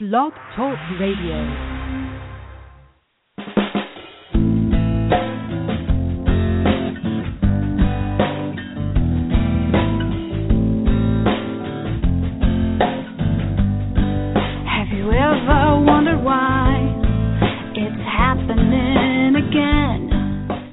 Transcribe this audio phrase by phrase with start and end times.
[0.00, 1.38] Blog Talk Radio.
[14.66, 16.74] Have you ever wondered why
[17.76, 20.10] it's happening again?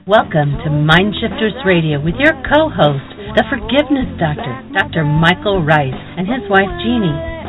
[0.08, 3.06] Welcome to Mindshifters Radio with your co-host,
[3.38, 5.06] the Forgiveness Doctor, Dr.
[5.06, 7.41] Michael Ryce, and his wife Jeanie.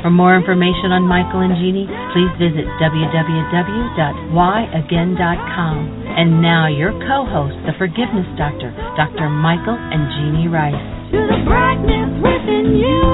[0.00, 1.84] For more information on Michael and Jeanie,
[2.16, 5.76] please visit www.whyagain.com.
[6.16, 9.28] And now your co-host, the Forgiveness Doctor, Dr.
[9.28, 10.80] Michael and Jeanie Ryce.
[11.12, 13.04] To the brightness within you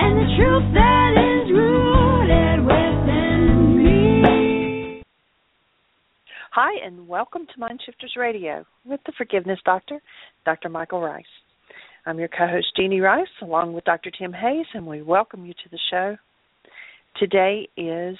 [0.00, 5.04] and the truth that is rooted within me.
[6.56, 10.00] Hi, and welcome to Mindshifters Radio with the Forgiveness Doctor,
[10.46, 10.70] Dr.
[10.70, 11.26] Michael Ryce.
[12.06, 14.10] I'm your co host, Jeanie Ryce, along with Dr.
[14.10, 16.16] Tim Hayes, and we welcome you to the show.
[17.16, 18.18] Today is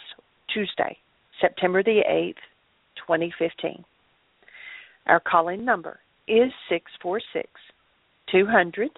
[0.55, 0.97] Tuesday,
[1.39, 2.41] September the 8th,
[3.07, 3.85] 2015.
[5.07, 7.47] Our calling number is 646
[8.33, 8.91] 200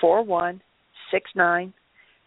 [0.00, 1.72] 4169.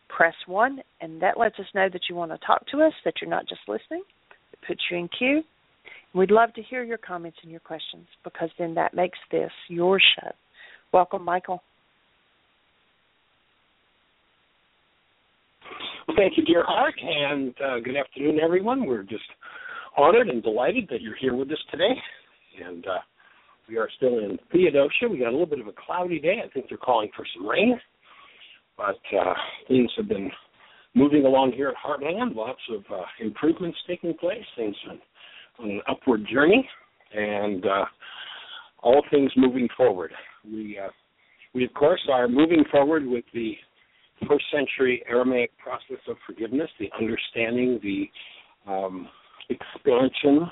[0.07, 3.15] Press 1, and that lets us know that you want to talk to us, that
[3.19, 4.03] you're not just listening.
[4.53, 5.41] It puts you in queue.
[6.13, 9.99] We'd love to hear your comments and your questions because then that makes this your
[9.99, 10.31] show.
[10.93, 11.61] Welcome, Michael.
[16.07, 18.85] Well, thank you, dear heart, and uh, good afternoon, everyone.
[18.85, 19.23] We're just
[19.95, 21.93] honored and delighted that you're here with us today.
[22.65, 22.99] And uh,
[23.69, 25.07] we are still in Theodosia.
[25.09, 26.41] We got a little bit of a cloudy day.
[26.43, 27.79] I think they're calling for some rain.
[28.75, 29.33] But uh,
[29.69, 30.29] things have been
[30.93, 32.35] moving along here at Heartland.
[32.35, 34.43] Lots of uh, improvements taking place.
[34.57, 36.67] Things on an upward journey,
[37.15, 37.85] and uh,
[38.81, 40.11] all things moving forward.
[40.43, 40.89] We, uh,
[41.55, 43.53] we of course, are moving forward with the
[44.27, 49.07] first century Aramaic process of forgiveness, the understanding, the um,
[49.49, 50.49] expansion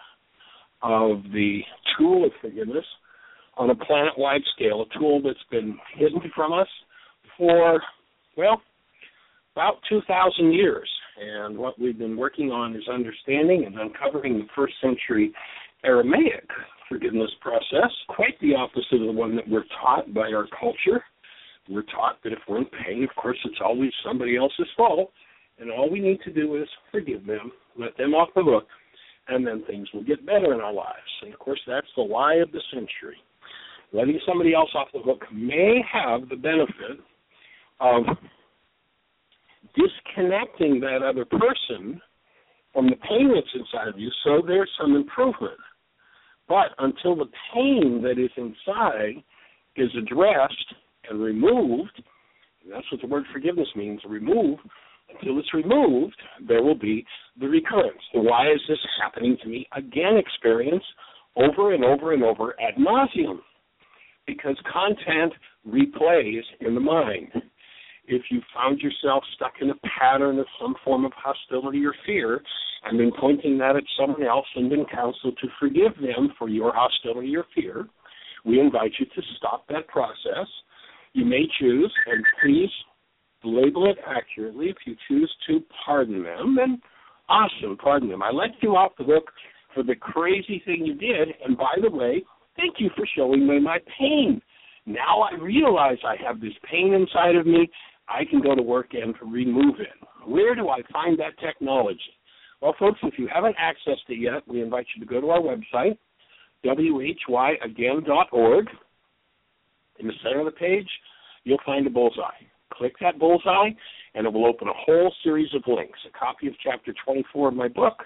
[0.81, 1.61] of the
[1.97, 2.85] tool of forgiveness
[3.57, 6.67] on a planet wide scale, a tool that's been hidden from us
[7.37, 7.81] for,
[8.37, 8.61] well,
[9.53, 10.89] about 2,000 years.
[11.19, 15.33] And what we've been working on is understanding and uncovering the first century
[15.83, 16.47] Aramaic
[16.89, 21.03] forgiveness process, quite the opposite of the one that we're taught by our culture.
[21.71, 25.11] We're taught that if we're in pain, of course, it's always somebody else's fault,
[25.59, 28.67] and all we need to do is forgive them, let them off the hook,
[29.29, 30.99] and then things will get better in our lives.
[31.21, 33.17] And of course, that's the lie of the century.
[33.93, 36.99] Letting somebody else off the hook may have the benefit
[37.79, 38.03] of
[39.75, 42.01] disconnecting that other person
[42.73, 45.57] from the pain that's inside of you so there's some improvement.
[46.47, 49.23] But until the pain that is inside
[49.75, 50.75] is addressed
[51.09, 52.03] and removed,
[52.63, 54.59] and that's what the word forgiveness means, remove,
[55.13, 56.15] until it's removed,
[56.47, 57.05] there will be
[57.39, 58.01] the recurrence.
[58.13, 60.83] The why is this happening to me again experience
[61.35, 63.39] over and over and over ad nauseum.
[64.27, 65.33] Because content
[65.67, 67.29] replays in the mind.
[68.07, 72.41] If you found yourself stuck in a pattern of some form of hostility or fear,
[72.83, 76.73] and been pointing that at someone else and been counseled to forgive them for your
[76.73, 77.87] hostility or fear,
[78.43, 80.47] we invite you to stop that process.
[81.13, 82.69] You may choose, and please
[83.43, 84.69] label it accurately.
[84.69, 86.81] If you choose to pardon them, then
[87.27, 88.23] awesome, pardon them.
[88.23, 89.29] I let you off the hook
[89.73, 92.23] for the crazy thing you did, and by the way,
[92.55, 94.41] thank you for showing me my pain.
[94.85, 97.69] Now I realize I have this pain inside of me.
[98.07, 99.89] I can go to work and remove it.
[100.25, 101.99] Where do I find that technology?
[102.61, 105.39] Well, folks, if you haven't accessed it yet, we invite you to go to our
[105.39, 105.97] website,
[106.63, 108.67] whyagain.org.
[109.99, 110.87] In the center of the page,
[111.43, 112.45] you'll find a bullseye.
[112.73, 113.69] Click that bullseye,
[114.15, 115.99] and it will open a whole series of links.
[116.07, 118.03] A copy of chapter 24 of my book.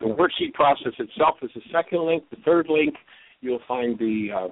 [0.00, 2.24] The worksheet process itself is the second link.
[2.30, 2.94] The third link,
[3.40, 4.48] you'll find the uh,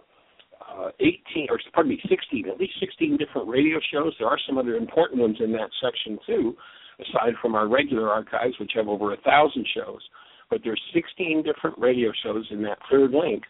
[0.60, 4.58] uh, 18 or pardon me 16 at least 16 different radio shows there are some
[4.58, 6.56] other important ones in that section too
[7.00, 10.00] aside from our regular archives which have over a thousand shows
[10.50, 13.44] but there's 16 different radio shows in that third link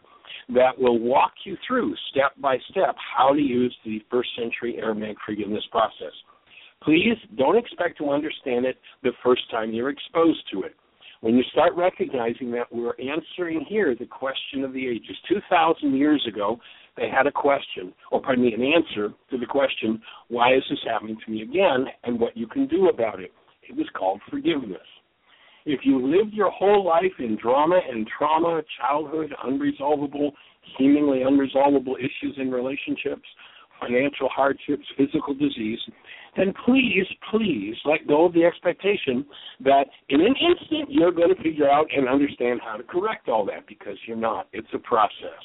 [0.48, 5.16] that will walk you through step by step how to use the first century aramaic
[5.25, 6.12] forgiveness process
[6.82, 10.75] please don't expect to understand it the first time you're exposed to it
[11.20, 16.25] when you start recognizing that we're answering here the question of the ages 2000 years
[16.28, 16.58] ago
[16.96, 20.78] they had a question, or pardon me, an answer to the question, why is this
[20.87, 23.32] happening to me again, and what you can do about it.
[23.69, 24.78] It was called forgiveness.
[25.66, 30.30] If you lived your whole life in drama and trauma, childhood, unresolvable,
[30.78, 33.28] seemingly unresolvable issues in relationships,
[33.80, 35.80] financial hardships, physical disease,
[36.36, 39.26] then please, please let go of the expectation
[39.64, 43.44] that in an instant you're going to figure out and understand how to correct all
[43.46, 44.46] that because you're not.
[44.52, 45.42] It's a process.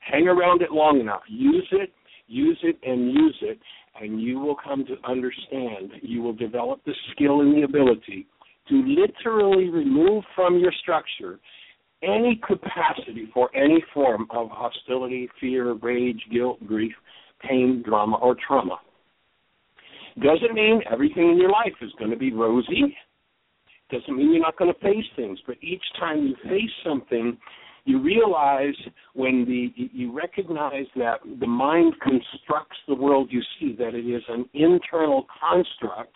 [0.00, 1.22] Hang around it long enough.
[1.28, 1.92] Use it,
[2.26, 3.60] use it, and use it,
[4.00, 5.92] and you will come to understand.
[6.02, 8.26] You will develop the skill and the ability
[8.68, 11.38] to literally remove from your structure
[12.02, 16.94] any capacity for any form of hostility, fear, rage, guilt, grief,
[17.40, 18.78] pain, drama, or trauma.
[20.20, 22.96] Doesn't mean everything in your life is going to be rosy.
[23.90, 27.38] Doesn't mean you're not going to face things, but each time you face something,
[27.84, 28.74] you realize
[29.14, 34.22] when the you recognize that the mind constructs the world you see that it is
[34.28, 36.14] an internal construct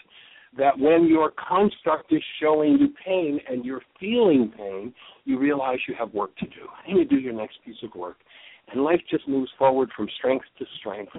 [0.59, 4.95] that when your construct is showing you pain and you're feeling pain
[5.25, 6.67] you realize you have work to do.
[6.87, 8.17] And you do your next piece of work?
[8.73, 11.13] And life just moves forward from strength to strength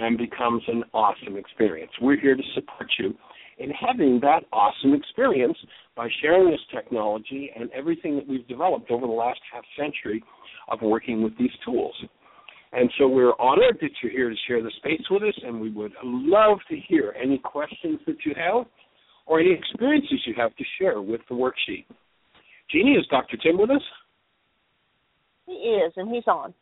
[0.00, 1.92] and becomes an awesome experience.
[2.00, 3.14] We're here to support you
[3.58, 5.56] in having that awesome experience
[5.96, 10.22] by sharing this technology and everything that we've developed over the last half century
[10.68, 11.94] of working with these tools.
[12.72, 15.70] And so we're honored that you're here to share the space with us, and we
[15.70, 18.66] would love to hear any questions that you have
[19.26, 21.86] or any experiences you have to share with the worksheet.
[22.70, 23.36] Jeanie, is Dr.
[23.38, 23.82] Tim with us?
[25.46, 26.52] He is, and he's on.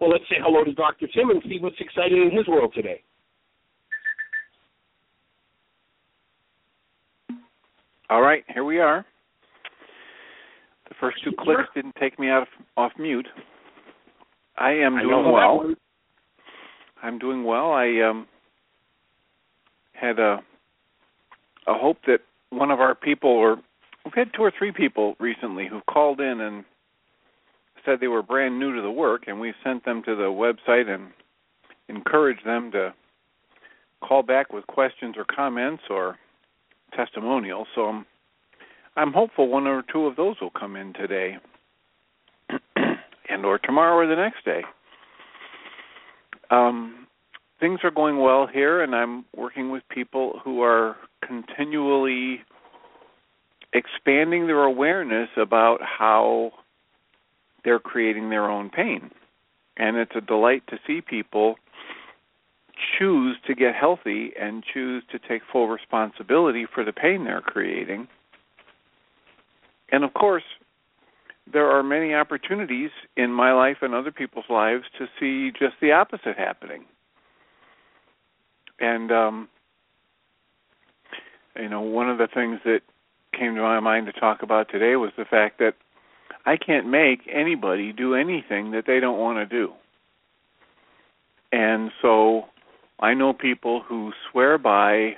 [0.00, 1.06] Well, let's say hello to Dr.
[1.06, 3.02] Tim and see what's exciting in his world today.
[8.10, 9.06] All right, here we are.
[10.88, 13.26] The first two clicks didn't take me out of, off mute.
[14.62, 15.74] I am I doing well.
[17.02, 17.72] I'm doing well.
[17.72, 18.28] I um
[19.92, 20.38] had a
[21.66, 22.20] a hope that
[22.50, 23.56] one of our people or
[24.04, 26.64] we've had two or three people recently who've called in and
[27.84, 30.88] said they were brand new to the work and we've sent them to the website
[30.88, 31.08] and
[31.88, 32.94] encouraged them to
[34.00, 36.16] call back with questions or comments or
[36.94, 37.66] testimonials.
[37.74, 38.06] So I'm
[38.94, 41.38] I'm hopeful one or two of those will come in today
[43.32, 44.62] and or tomorrow or the next day.
[46.50, 47.06] Um,
[47.60, 50.96] things are going well here, and I'm working with people who are
[51.26, 52.40] continually
[53.72, 56.52] expanding their awareness about how
[57.64, 59.10] they're creating their own pain.
[59.76, 61.56] And it's a delight to see people
[62.98, 68.08] choose to get healthy and choose to take full responsibility for the pain they're creating.
[69.90, 70.42] And of course,
[71.50, 75.92] there are many opportunities in my life and other people's lives to see just the
[75.92, 76.84] opposite happening.
[78.78, 79.48] And um
[81.58, 82.80] you know, one of the things that
[83.38, 85.74] came to my mind to talk about today was the fact that
[86.46, 89.72] I can't make anybody do anything that they don't want to do.
[91.52, 92.46] And so
[93.00, 95.16] I know people who swear by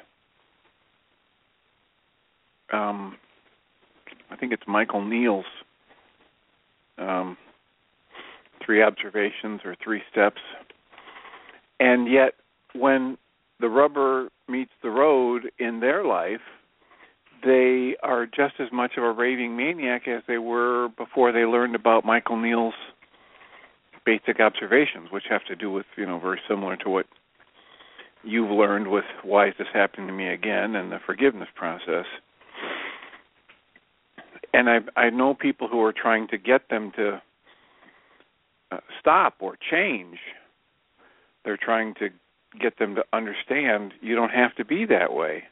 [2.73, 3.17] um
[4.31, 5.45] I think it's Michael Neill's
[6.99, 7.37] um
[8.65, 10.41] three observations or three steps.
[11.81, 12.33] And yet
[12.75, 13.19] when
[13.61, 16.41] the rubber meets the road in their life,
[17.45, 21.75] they are just as much of a raving maniac as they were before they learned
[21.75, 22.75] about Michael Neill's
[24.07, 27.07] basic observations, which have to do with, you know, very similar to what
[28.23, 32.07] you've learned with why is this happening to me again and the forgiveness process.
[34.55, 37.21] And I I know people who are trying to get them to
[38.71, 40.19] uh, stop or change.
[41.45, 42.09] They're trying to
[42.61, 45.43] get them to understand you don't have to be that way.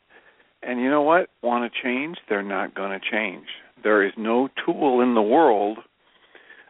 [0.62, 1.28] And you know what?
[1.42, 2.18] Want to change?
[2.28, 3.46] They're not going to change.
[3.82, 5.78] There is no tool in the world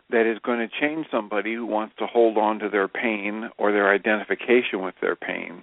[0.08, 3.72] that is going to change somebody who wants to hold on to their pain or
[3.72, 5.62] their identification with their pain.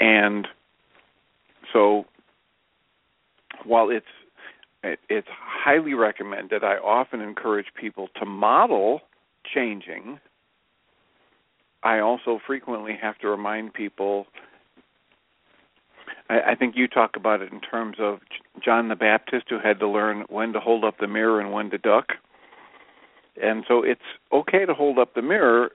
[0.00, 0.48] And
[1.72, 2.06] so
[3.64, 4.06] while it's
[4.82, 9.00] it, it's highly recommended, I often encourage people to model
[9.54, 10.20] changing
[11.82, 14.26] I also frequently have to remind people.
[16.28, 18.18] I, I think you talk about it in terms of
[18.64, 21.70] John the Baptist, who had to learn when to hold up the mirror and when
[21.70, 22.14] to duck.
[23.40, 24.00] And so it's
[24.32, 25.70] okay to hold up the mirror,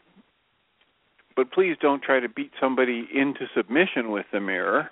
[1.36, 4.91] but please don't try to beat somebody into submission with the mirror.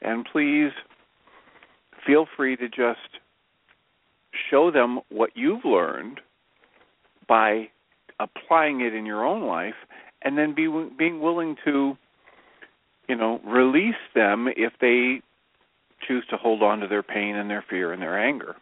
[0.00, 0.72] And please
[2.06, 3.20] feel free to just
[4.50, 6.20] show them what you've learned
[7.28, 7.68] by
[8.20, 9.74] applying it in your own life
[10.22, 11.96] and then be being willing to
[13.08, 15.20] you know release them if they
[16.06, 18.56] choose to hold on to their pain and their fear and their anger.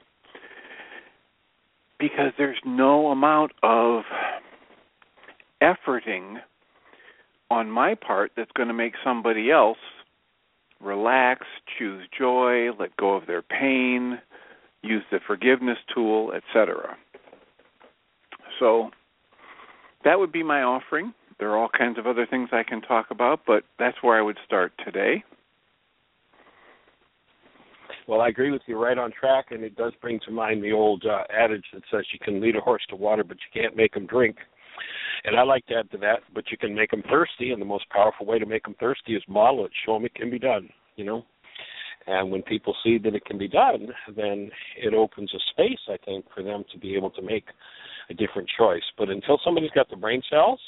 [1.98, 4.04] Because there's no amount of
[5.62, 6.36] efforting
[7.50, 9.78] on my part that's going to make somebody else
[10.80, 11.46] relax,
[11.78, 14.18] choose joy, let go of their pain,
[14.82, 16.96] use the forgiveness tool, etc.
[18.58, 18.90] So
[20.04, 21.12] that would be my offering.
[21.38, 24.22] There are all kinds of other things I can talk about, but that's where I
[24.22, 25.24] would start today.
[28.06, 30.72] Well, I agree with you, right on track, and it does bring to mind the
[30.72, 33.76] old uh, adage that says you can lead a horse to water, but you can't
[33.76, 34.36] make him drink.
[35.24, 37.66] And I like to add to that, but you can make them thirsty, and the
[37.66, 40.38] most powerful way to make them thirsty is model it, show them it can be
[40.38, 40.68] done.
[40.96, 41.24] You know,
[42.10, 45.96] and when people see that it can be done, then it opens a space, I
[46.04, 47.44] think, for them to be able to make
[48.10, 48.82] a different choice.
[48.98, 50.60] But until somebody's got the brain cells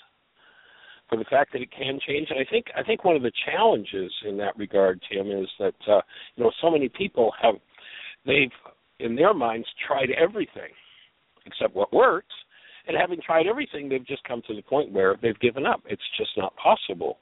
[1.08, 3.32] for the fact that it can change, and I think I think one of the
[3.44, 6.00] challenges in that regard, Tim, is that uh,
[6.36, 7.56] you know so many people have
[8.24, 8.52] they've
[9.00, 10.70] in their minds tried everything
[11.44, 12.34] except what works,
[12.86, 15.82] and having tried everything, they've just come to the point where they've given up.
[15.86, 17.18] It's just not possible.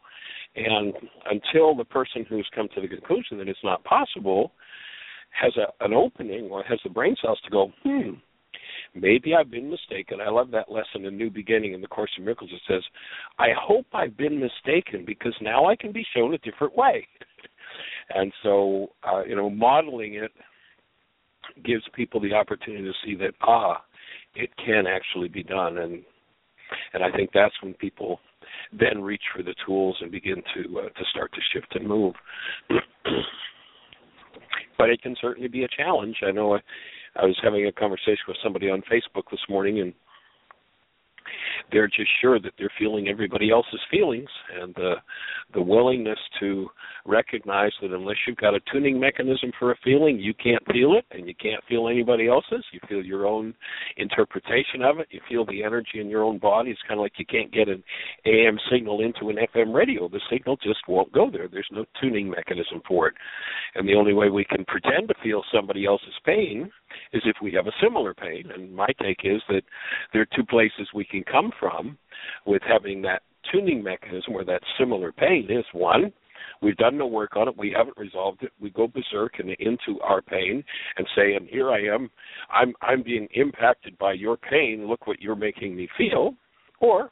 [0.56, 0.92] And
[1.30, 4.52] until the person who's come to the conclusion that it's not possible
[5.30, 8.10] has a, an opening or has the brain cells to go, hmm,
[8.94, 10.20] maybe I've been mistaken.
[10.20, 12.50] I love that lesson in New Beginning in the Course of Miracles.
[12.52, 12.82] It says,
[13.38, 17.06] I hope I've been mistaken because now I can be shown a different way.
[18.10, 20.32] and so, uh, you know, modeling it
[21.64, 23.82] gives people the opportunity to see that, ah,
[24.34, 25.78] it can actually be done.
[25.78, 26.02] And
[26.92, 28.20] and I think that's when people
[28.72, 32.14] then reach for the tools and begin to uh, to start to shift and move.
[34.78, 36.16] but it can certainly be a challenge.
[36.26, 36.60] I know I,
[37.16, 39.92] I was having a conversation with somebody on Facebook this morning, and
[41.72, 44.28] they're just sure that they're feeling everybody else's feelings
[44.60, 44.94] and the
[45.54, 46.68] the willingness to
[47.06, 51.04] recognize that unless you've got a tuning mechanism for a feeling you can't feel it
[51.10, 52.64] and you can't feel anybody else's.
[52.72, 53.54] You feel your own
[53.96, 55.08] interpretation of it.
[55.10, 56.70] You feel the energy in your own body.
[56.70, 57.82] It's kind of like you can't get an
[58.24, 60.08] am signal into an fm radio.
[60.08, 61.48] The signal just won't go there.
[61.48, 63.14] There's no tuning mechanism for it.
[63.74, 66.70] And the only way we can pretend to feel somebody else's pain
[67.12, 68.44] is if we have a similar pain.
[68.54, 69.62] And my take is that
[70.12, 71.98] there are two places we can come from
[72.46, 75.64] with having that tuning mechanism where that similar pain is.
[75.72, 76.12] One
[76.62, 77.56] we've done no work on it.
[77.56, 78.52] We haven't resolved it.
[78.60, 80.62] We go berserk and into our pain
[80.96, 82.10] and say and here i am.
[82.52, 84.86] I'm i'm being impacted by your pain.
[84.86, 86.34] Look what you're making me feel.
[86.80, 87.10] Or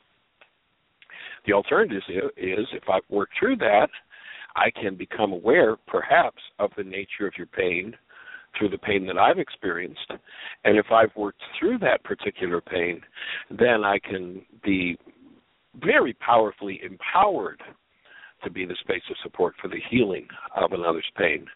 [1.46, 2.02] the alternative
[2.36, 3.88] is if i work through that
[4.56, 7.94] i can become aware perhaps of the nature of your pain
[8.58, 10.10] through the pain that I've experienced.
[10.64, 13.00] And if I've worked through that particular pain,
[13.50, 14.98] then I can be
[15.76, 17.62] very powerfully empowered
[18.44, 21.46] to be the space of support for the healing of another's pain.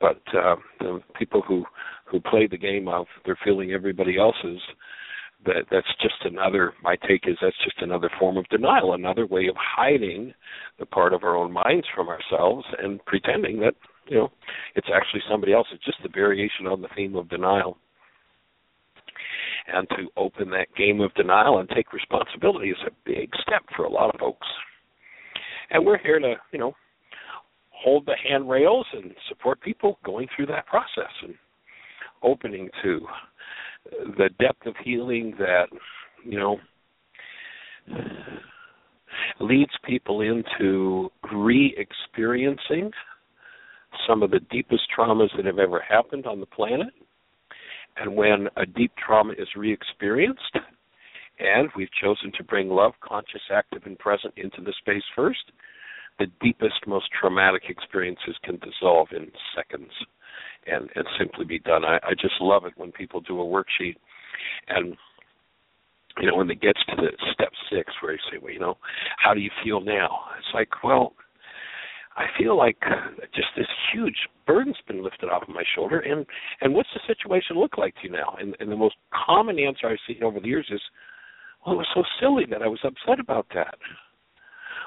[0.00, 1.64] But uh, the people who
[2.06, 4.60] who play the game of they're feeling everybody else's,
[5.44, 6.72] that that's just another.
[6.82, 10.32] My take is that's just another form of denial, another way of hiding
[10.78, 13.74] the part of our own minds from ourselves and pretending that
[14.08, 14.32] you know,
[14.74, 15.66] it's actually somebody else.
[15.72, 17.76] It's just a variation on the theme of denial.
[19.72, 23.84] And to open that game of denial and take responsibility is a big step for
[23.84, 24.46] a lot of folks.
[25.70, 26.72] And we're here to, you know,
[27.70, 31.34] hold the handrails and support people going through that process and
[32.22, 33.00] opening to
[34.16, 35.66] the depth of healing that,
[36.24, 36.58] you know,
[39.40, 42.90] leads people into re experiencing
[44.06, 46.92] some of the deepest traumas that have ever happened on the planet.
[47.96, 50.56] And when a deep trauma is re experienced,
[51.40, 55.52] and we've chosen to bring love, conscious, active, and present into the space first,
[56.18, 59.90] the deepest, most traumatic experiences can dissolve in seconds
[60.66, 61.84] and, and simply be done.
[61.84, 63.96] I, I just love it when people do a worksheet
[64.68, 64.96] and
[66.20, 68.76] you know, when it gets to the step six where you say, Well, you know,
[69.18, 70.20] how do you feel now?
[70.38, 71.14] It's like, well,
[72.18, 72.78] I feel like
[73.34, 76.00] just this huge burden's been lifted off of my shoulder.
[76.00, 76.26] And
[76.60, 78.36] and what's the situation look like to you now?
[78.40, 78.96] And, and the most
[79.26, 80.80] common answer I've seen over the years is,
[81.64, 83.76] well, it was so silly that I was upset about that.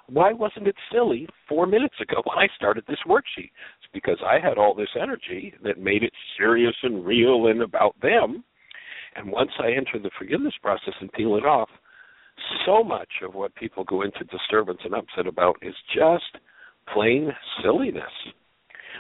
[0.07, 3.51] why wasn't it silly four minutes ago when I started this worksheet?
[3.79, 7.95] It's because I had all this energy that made it serious and real and about
[8.01, 8.43] them.
[9.15, 11.69] And once I enter the forgiveness process and peel it off,
[12.65, 16.43] so much of what people go into disturbance and upset about is just
[16.93, 17.31] plain
[17.63, 18.03] silliness.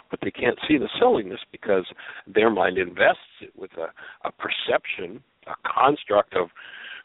[0.09, 1.85] But they can't see the silliness because
[2.27, 3.87] their mind invests it with a,
[4.27, 6.49] a perception, a construct of,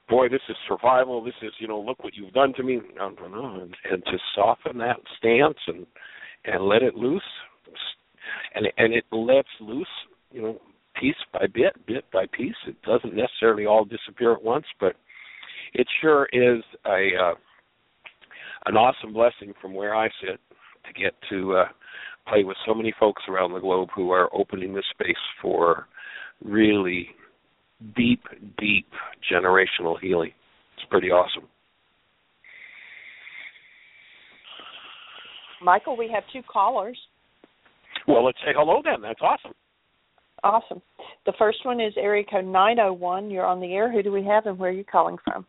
[0.09, 1.23] boy, this is survival.
[1.23, 2.81] This is, you know, look what you've done to me.
[3.01, 5.87] And, and to soften that stance and
[6.47, 7.23] and let it loose,
[8.55, 9.89] and and it lets loose,
[10.31, 10.61] you know,
[11.01, 12.55] piece by bit, bit by piece.
[12.67, 14.95] It doesn't necessarily all disappear at once, but
[15.75, 17.35] it sure is a uh,
[18.67, 20.41] an awesome blessing from where I sit
[20.87, 21.65] to get to uh,
[22.29, 25.87] play with so many folks around the globe who are opening this space for
[26.45, 27.09] really
[27.95, 28.23] deep,
[28.59, 28.87] deep
[29.33, 30.33] generational healing.
[30.77, 31.49] It's pretty awesome.
[35.63, 36.99] Michael, we have two callers.
[38.07, 39.01] Well, let's say hello then.
[39.01, 39.53] That's awesome.
[40.45, 40.83] Awesome.
[41.25, 43.31] The first one is area code 901.
[43.31, 43.91] You're on the air.
[43.91, 45.47] Who do we have and where are you calling from?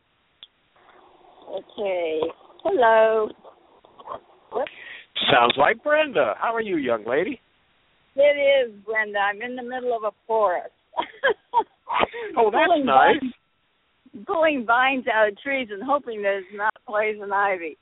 [1.50, 2.22] Okay.
[2.63, 3.29] Hello.
[5.31, 6.33] Sounds like Brenda.
[6.39, 7.39] How are you, young lady?
[8.15, 9.19] It is, Brenda.
[9.19, 10.71] I'm in the middle of a forest.
[12.38, 13.15] Oh, that's Pulling nice.
[13.21, 17.77] Vines, pulling vines out of trees and hoping there's not poison ivy.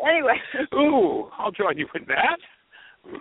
[0.00, 0.34] Anyway,
[0.74, 2.38] Ooh, I'll join you in that.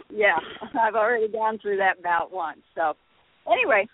[0.09, 0.37] yeah,
[0.79, 2.59] I've already gone through that bout once.
[2.75, 2.93] So,
[3.51, 3.87] anyway,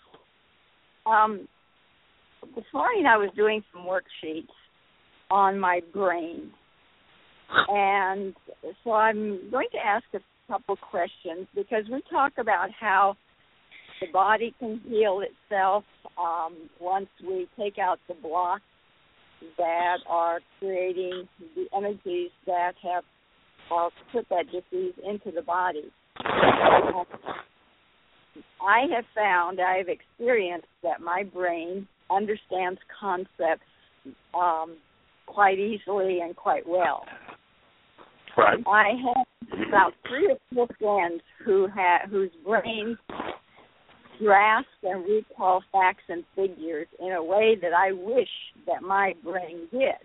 [1.06, 1.48] um,
[2.56, 4.48] this morning I was doing some worksheets
[5.32, 6.52] on my brain,
[7.50, 8.34] and
[8.84, 10.20] so I'm going to ask a
[10.52, 13.16] couple questions because we talk about how
[14.02, 15.84] the body can heal itself
[16.18, 18.62] um, once we take out the blocks
[19.58, 23.04] that are creating the energies that have
[23.72, 25.92] uh, put that disease into the body.
[28.60, 33.64] I have found, I have experienced that my brain understands concepts
[34.34, 34.78] um,
[35.26, 37.06] quite easily and quite well.
[38.38, 38.64] Right.
[38.68, 42.98] I have about three or four friends who ha- whose brains
[44.20, 48.30] grasp and recall facts and figures in a way that I wish
[48.68, 49.96] that my brain did.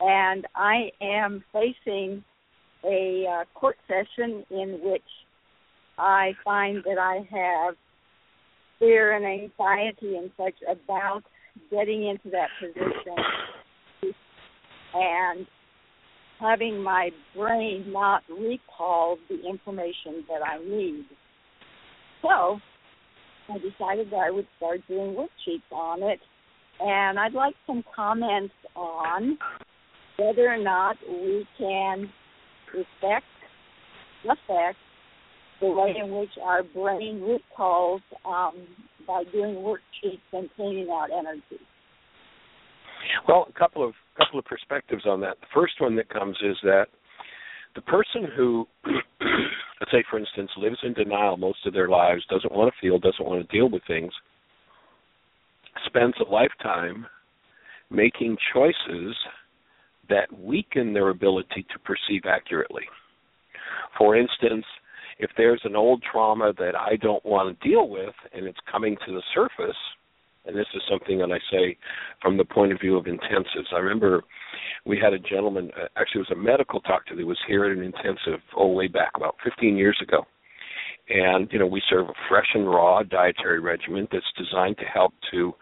[0.00, 2.22] And I am facing
[2.84, 5.02] a uh, court session in which
[5.98, 7.74] I find that I have
[8.78, 11.22] fear and anxiety and such about
[11.70, 14.14] getting into that position
[14.94, 15.46] and
[16.40, 21.06] having my brain not recall the information that I need.
[22.22, 22.58] So
[23.48, 26.20] I decided that I would start doing worksheets on it,
[26.80, 29.38] and I'd like some comments on
[30.18, 32.10] whether or not we can
[32.74, 33.26] respect,
[34.24, 34.78] affect
[35.60, 38.66] the way in which our brain recalls um,
[39.06, 41.62] by doing worksheets and cleaning out energy.
[43.28, 45.38] Well, a couple of couple of perspectives on that.
[45.40, 46.86] The first one that comes is that
[47.74, 52.52] the person who, let's say, for instance, lives in denial most of their lives, doesn't
[52.52, 54.12] want to feel, doesn't want to deal with things,
[55.86, 57.06] spends a lifetime
[57.90, 59.14] making choices
[60.08, 62.84] that weaken their ability to perceive accurately.
[63.98, 64.64] For instance,
[65.18, 68.96] if there's an old trauma that I don't want to deal with and it's coming
[69.06, 69.76] to the surface,
[70.46, 71.76] and this is something that I say
[72.22, 73.72] from the point of view of intensives.
[73.74, 74.22] I remember
[74.84, 77.76] we had a gentleman, uh, actually, it was a medical doctor that was here at
[77.76, 80.24] an intensive, oh, way back about 15 years ago.
[81.08, 85.12] And, you know, we serve a fresh and raw dietary regimen that's designed to help
[85.32, 85.52] to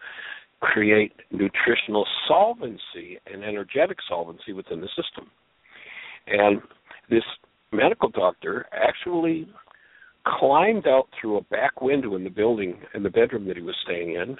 [0.61, 5.29] create nutritional solvency and energetic solvency within the system.
[6.27, 6.61] And
[7.09, 7.23] this
[7.71, 9.47] medical doctor actually
[10.39, 13.75] climbed out through a back window in the building in the bedroom that he was
[13.83, 14.35] staying in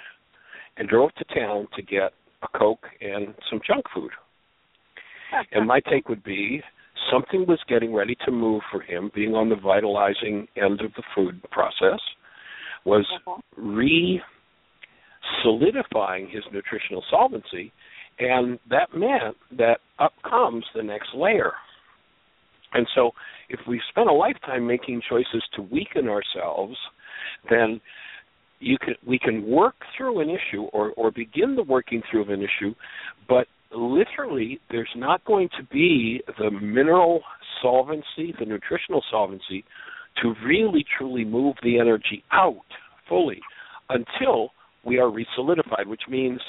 [0.76, 2.12] and drove to town to get
[2.42, 4.10] a coke and some junk food.
[5.52, 6.62] and my take would be
[7.10, 11.02] something was getting ready to move for him being on the vitalizing end of the
[11.14, 12.00] food process
[12.84, 13.40] was uh-huh.
[13.56, 14.20] re
[15.42, 17.72] solidifying his nutritional solvency
[18.18, 21.52] and that meant that up comes the next layer
[22.72, 23.10] and so
[23.48, 26.76] if we spend a lifetime making choices to weaken ourselves
[27.50, 27.80] then
[28.60, 32.28] you can we can work through an issue or or begin the working through of
[32.28, 32.74] an issue
[33.28, 37.20] but literally there's not going to be the mineral
[37.62, 39.64] solvency the nutritional solvency
[40.22, 42.64] to really truly move the energy out
[43.08, 43.40] fully
[43.90, 44.50] until
[44.84, 46.40] we are resolidified which means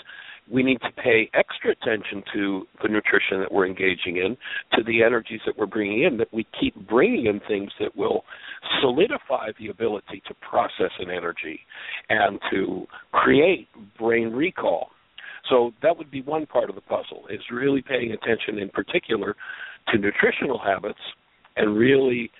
[0.52, 4.38] we need to pay extra attention to the nutrition that we're engaging in,
[4.74, 8.24] to the energies that we're bringing in, that we keep bringing in things that will
[8.82, 11.60] solidify the ability to process an energy
[12.10, 13.68] and to create
[13.98, 14.90] brain recall.
[15.50, 19.36] So that would be one part of the puzzle is really paying attention in particular
[19.90, 21.00] to nutritional habits
[21.56, 22.32] and really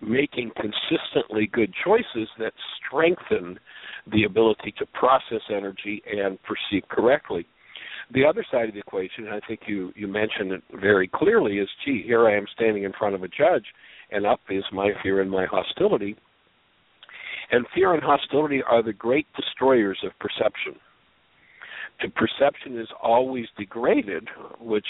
[0.00, 2.52] making consistently good choices that
[2.86, 3.58] strengthen
[4.12, 7.46] the ability to process energy and perceive correctly.
[8.12, 11.58] The other side of the equation, and I think you, you mentioned it very clearly,
[11.58, 13.64] is gee, here I am standing in front of a judge,
[14.14, 16.16] and up is my fear and my hostility.
[17.50, 20.74] And fear and hostility are the great destroyers of perception.
[22.00, 24.28] And perception is always degraded,
[24.60, 24.86] which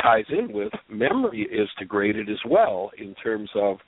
[0.00, 3.78] ties in with memory is degraded as well in terms of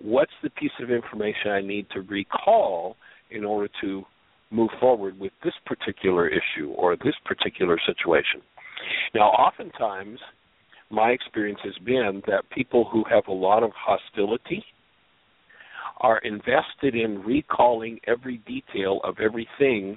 [0.00, 2.96] what's the piece of information I need to recall
[3.30, 4.04] in order to
[4.50, 8.42] move forward with this particular issue or this particular situation.
[9.14, 10.18] Now, oftentimes,
[10.92, 14.62] my experience has been that people who have a lot of hostility
[16.00, 19.96] are invested in recalling every detail of everything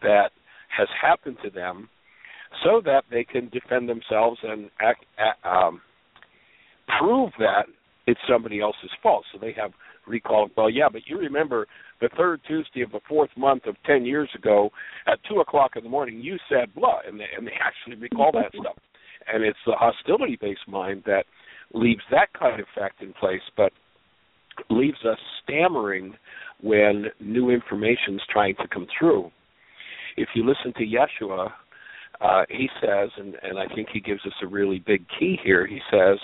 [0.00, 0.30] that
[0.76, 1.88] has happened to them
[2.64, 5.04] so that they can defend themselves and act,
[5.44, 5.80] um,
[7.00, 7.66] prove that
[8.06, 9.24] it's somebody else's fault.
[9.32, 9.72] So they have
[10.06, 10.48] recall.
[10.56, 11.66] Well, yeah, but you remember
[12.00, 14.70] the third Tuesday of the fourth month of ten years ago
[15.06, 18.32] at two o'clock in the morning, you said blah, and they, and they actually recall
[18.32, 18.76] that stuff.
[19.32, 21.24] And it's the hostility-based mind that
[21.74, 23.72] leaves that kind of fact in place, but
[24.70, 26.14] leaves us stammering
[26.60, 29.30] when new information is trying to come through.
[30.16, 31.52] If you listen to Yeshua,
[32.20, 35.66] uh, he says, and, and I think he gives us a really big key here.
[35.66, 36.18] He says,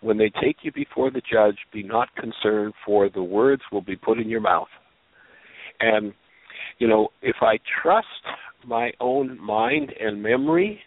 [0.00, 3.96] when they take you before the judge, be not concerned, for the words will be
[3.96, 4.68] put in your mouth.
[5.78, 6.12] And,
[6.78, 8.06] you know, if I trust
[8.66, 10.80] my own mind and memory,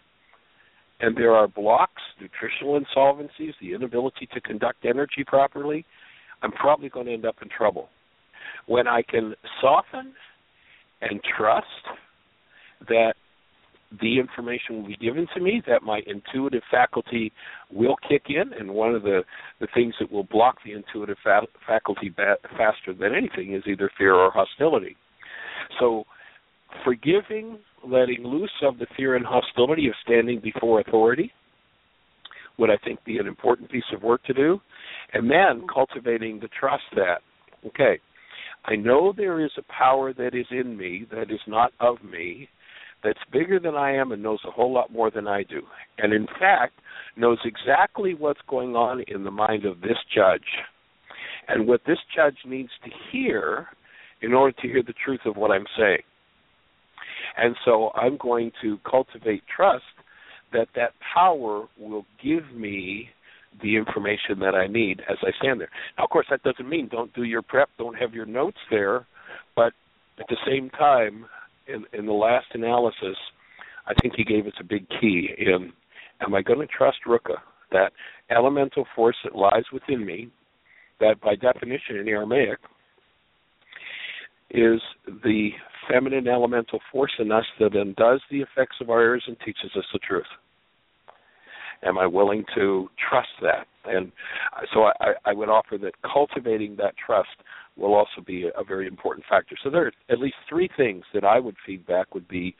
[1.00, 5.84] and there are blocks, nutritional insolvencies, the inability to conduct energy properly,
[6.42, 7.88] I'm probably going to end up in trouble.
[8.66, 10.12] When I can soften
[11.00, 11.66] and trust
[12.88, 13.14] that
[14.00, 17.32] the information will be given to me, that my intuitive faculty
[17.72, 19.22] will kick in, and one of the,
[19.60, 23.90] the things that will block the intuitive fa- faculty ba- faster than anything is either
[23.98, 24.96] fear or hostility.
[25.80, 26.04] So,
[26.84, 31.32] forgiving, letting loose of the fear and hostility of standing before authority
[32.58, 34.60] would, I think, be an important piece of work to do,
[35.12, 37.22] and then cultivating the trust that,
[37.66, 37.98] okay,
[38.66, 42.48] I know there is a power that is in me that is not of me
[43.02, 45.62] that's bigger than I am and knows a whole lot more than I do.
[45.98, 46.74] And in fact,
[47.16, 50.42] knows exactly what's going on in the mind of this judge
[51.48, 53.68] and what this judge needs to hear
[54.20, 56.02] in order to hear the truth of what I'm saying.
[57.36, 59.84] And so I'm going to cultivate trust
[60.52, 63.08] that that power will give me
[63.62, 65.70] the information that I need as I stand there.
[65.98, 69.06] Now, of course, that doesn't mean don't do your prep, don't have your notes there,
[69.56, 69.72] but
[70.18, 71.26] at the same time,
[71.66, 73.16] in, in the last analysis,
[73.86, 75.72] I think he gave us a big key in
[76.20, 77.36] am I going to trust Ruka,
[77.72, 77.92] that
[78.30, 80.30] elemental force that lies within me,
[81.00, 82.58] that by definition in Aramaic
[84.50, 84.80] is
[85.24, 85.50] the
[85.90, 89.84] feminine elemental force in us that undoes the effects of our errors and teaches us
[89.92, 90.26] the truth.
[91.82, 93.66] Am I willing to trust that?
[93.86, 94.12] And
[94.74, 97.28] so I, I would offer that cultivating that trust
[97.76, 99.56] will also be a, a very important factor.
[99.64, 102.54] So there are at least three things that I would feedback would be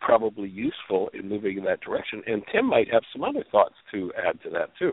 [0.00, 2.22] probably useful in moving in that direction.
[2.26, 4.92] And Tim might have some other thoughts to add to that too.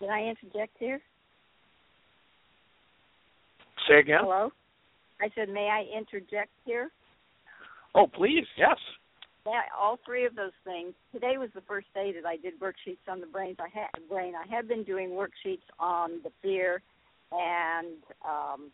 [0.00, 1.00] Did I interject here?
[3.88, 4.20] Say again.
[4.22, 4.50] Hello.
[5.24, 6.90] I said, may I interject here?
[7.94, 8.76] Oh, please, yes.
[9.46, 10.92] Yeah, all three of those things.
[11.12, 13.56] Today was the first day that I did worksheets on the brains.
[13.58, 14.34] I had brain.
[14.34, 16.82] I have been doing worksheets on the fear
[17.32, 18.70] and um,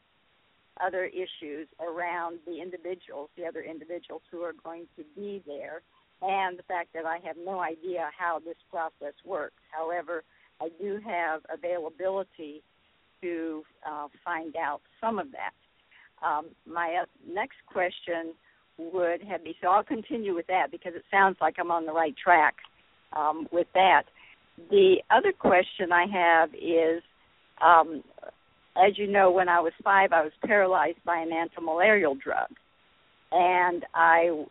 [0.84, 5.82] other issues around the individuals, the other individuals who are going to be there,
[6.20, 9.62] and the fact that I have no idea how this process works.
[9.70, 10.24] However,
[10.60, 12.64] I do have availability
[13.22, 15.52] to uh, find out some of that.
[16.24, 18.35] Um, my uh, next question
[18.78, 21.92] would have be so I'll continue with that because it sounds like I'm on the
[21.92, 22.54] right track
[23.14, 24.04] um, with that.
[24.70, 27.02] The other question I have is
[27.61, 28.02] um,
[28.76, 32.48] as you know, when I was five, I was paralyzed by an antimalarial drug.
[33.33, 34.44] And I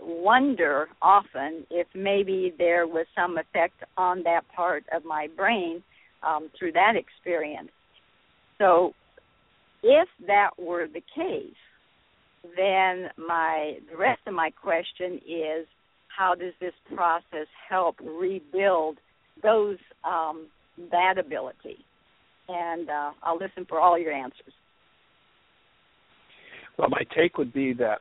[0.00, 5.82] wonder often if maybe there was some effect on that part of my brain
[6.22, 7.70] um, through that experience.
[8.58, 8.94] So,
[9.82, 11.54] if that were the case,
[12.56, 15.66] then my the rest of my question is
[16.08, 18.98] how does this process help rebuild
[19.42, 20.48] those um,
[20.90, 21.84] that ability?
[22.48, 24.52] And uh, I'll listen for all your answers.
[26.78, 28.00] Well, my take would be that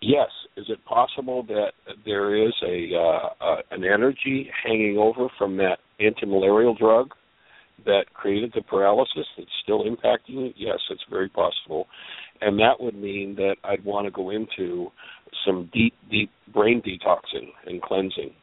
[0.00, 1.72] yes, is it possible that
[2.04, 7.12] there is a uh, an energy hanging over from that antimalarial drug
[7.84, 10.54] that created the paralysis that's still impacting it?
[10.56, 11.86] Yes, it's very possible,
[12.40, 14.90] and that would mean that I'd want to go into
[15.46, 18.34] some deep, deep brain detoxing and cleansing.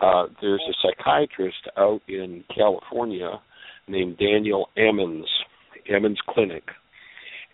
[0.00, 3.40] Uh, there's a psychiatrist out in California
[3.88, 5.28] named Daniel Amen's,
[5.92, 6.64] Amen's Clinic,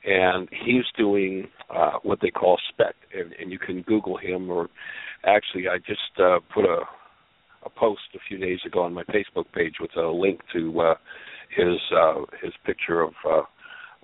[0.04, 4.50] and he's doing uh, what they call SPECT, and, and you can Google him.
[4.50, 4.68] Or
[5.24, 6.80] actually, I just uh, put a
[7.66, 10.94] a post a few days ago on my Facebook page with a link to uh,
[11.54, 13.42] his uh, his picture of uh,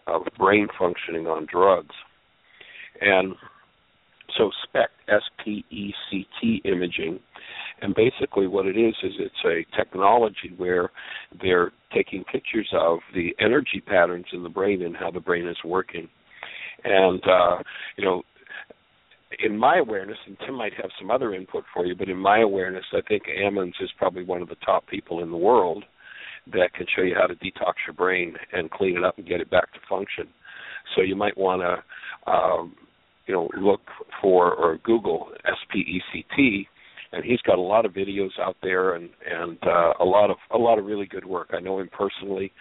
[0.07, 1.94] of brain functioning on drugs,
[3.01, 3.35] and
[4.37, 7.20] so SPECT S P E C T imaging
[7.83, 10.90] and basically, what it is is it's a technology where
[11.42, 15.57] they're taking pictures of the energy patterns in the brain and how the brain is
[15.64, 16.09] working.
[16.85, 17.59] And uh,
[17.96, 18.22] you know,
[19.45, 22.40] in my awareness, and Tim might have some other input for you, but in my
[22.40, 25.85] awareness, I think Amen's is probably one of the top people in the world
[26.53, 29.40] that can show you how to detox your brain and clean it up and get
[29.40, 30.29] it back to function.
[30.95, 32.75] So you might want to, um,
[33.27, 33.81] you know, look
[34.21, 36.66] for or Google SPECT
[37.12, 40.37] and he's got a lot of videos out there and and uh, a lot of
[40.51, 41.51] a lot of really good work.
[41.53, 42.53] I know him personally,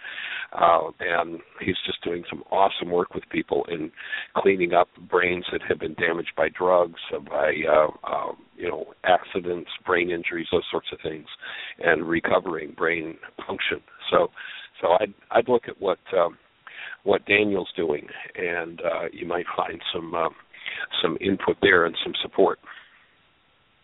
[0.52, 3.90] uh, and he's just doing some awesome work with people in
[4.36, 8.86] cleaning up brains that have been damaged by drugs, uh, by uh, uh, you know
[9.04, 11.26] accidents, brain injuries, those sorts of things,
[11.80, 13.80] and recovering brain function.
[14.10, 14.28] So,
[14.80, 16.36] so I'd I'd look at what um,
[17.04, 20.28] what Daniel's doing, and uh, you might find some uh,
[21.02, 22.58] some input there and some support.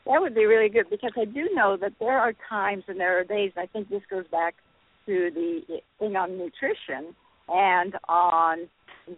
[0.08, 3.20] That would be really good because I do know that there are times and there
[3.20, 3.52] are days.
[3.58, 4.54] I think this goes back
[5.04, 7.14] to the thing on nutrition
[7.48, 8.68] and on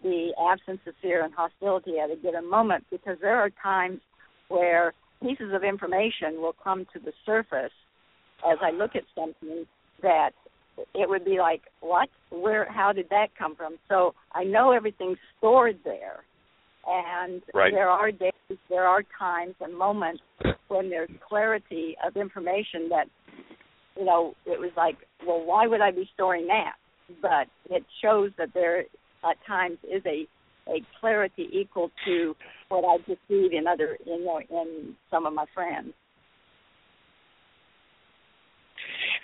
[0.03, 4.01] the absence of fear and hostility at a given moment because there are times
[4.49, 7.73] where pieces of information will come to the surface
[8.51, 9.67] as I look at something
[10.03, 10.31] that
[10.95, 12.09] it would be like, what?
[12.31, 12.71] Where?
[12.71, 13.77] How did that come from?
[13.89, 16.25] So I know everything's stored there,
[16.87, 17.73] and right.
[17.73, 18.33] there are days,
[18.69, 20.23] there are times and moments
[20.69, 23.07] when there's clarity of information that,
[23.97, 26.75] you know, it was like, well, why would I be storing that?
[27.21, 30.27] But it shows that there at times is a
[30.69, 32.37] a clarity equal to
[32.69, 35.93] what I perceive in other, you know, in some of my friends.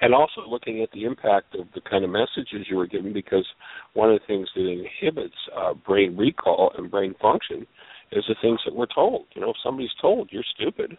[0.00, 3.46] And also looking at the impact of the kind of messages you were given because
[3.94, 7.66] one of the things that inhibits uh, brain recall and brain function
[8.12, 9.26] is the things that we're told.
[9.34, 10.96] You know, if somebody's told you're stupid,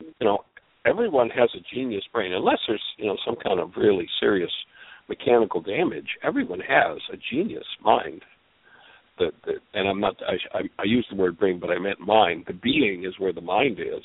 [0.00, 0.44] you know,
[0.84, 4.50] everyone has a genius brain unless there's you know some kind of really serious
[5.08, 6.08] mechanical damage.
[6.22, 8.22] Everyone has a genius mind.
[9.18, 12.00] The, the, and I'm not I, I I use the word brain, but I meant
[12.00, 12.44] mind.
[12.46, 14.02] The being is where the mind is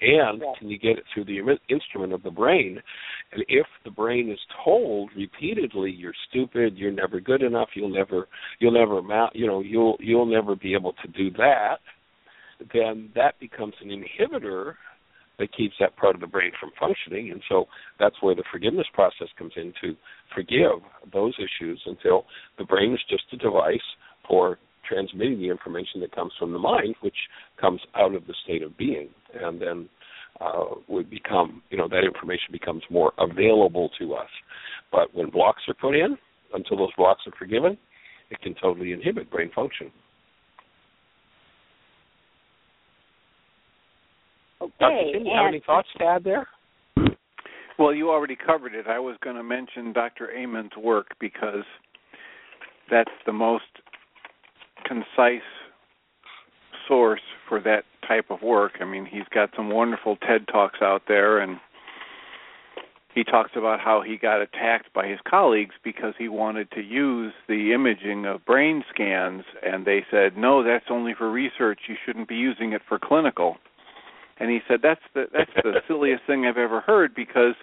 [0.00, 2.80] and can you get it through the instrument of the brain?
[3.32, 6.76] And if the brain is told repeatedly, "You're stupid.
[6.76, 7.70] You're never good enough.
[7.74, 9.00] You'll never, you'll never,
[9.34, 11.78] you know, you'll you'll never be able to do that,"
[12.72, 14.74] then that becomes an inhibitor
[15.38, 17.30] that keeps that part of the brain from functioning.
[17.30, 17.66] And so
[18.00, 19.96] that's where the forgiveness process comes in to
[20.34, 22.26] forgive those issues until
[22.58, 23.80] the brain is just a device
[24.28, 27.16] for transmitting the information that comes from the mind, which
[27.60, 29.88] comes out of the state of being, and then
[30.40, 34.28] uh, would become, you know, that information becomes more available to us.
[34.92, 36.16] But when blocks are put in,
[36.54, 37.76] until those blocks are forgiven,
[38.30, 39.90] it can totally inhibit brain function.
[44.60, 44.72] Okay.
[44.80, 45.12] Dr.
[45.12, 46.46] Tim, you have any thoughts to add there?
[47.78, 48.86] Well, you already covered it.
[48.88, 50.30] I was going to mention Dr.
[50.36, 51.64] Amen's work because
[52.90, 53.64] that's the most
[54.88, 55.42] concise
[56.88, 58.72] source for that type of work.
[58.80, 61.58] I mean, he's got some wonderful TED Talks out there and
[63.14, 67.32] he talks about how he got attacked by his colleagues because he wanted to use
[67.48, 71.80] the imaging of brain scans and they said, "No, that's only for research.
[71.88, 73.56] You shouldn't be using it for clinical."
[74.38, 77.54] And he said, "That's the that's the silliest thing I've ever heard because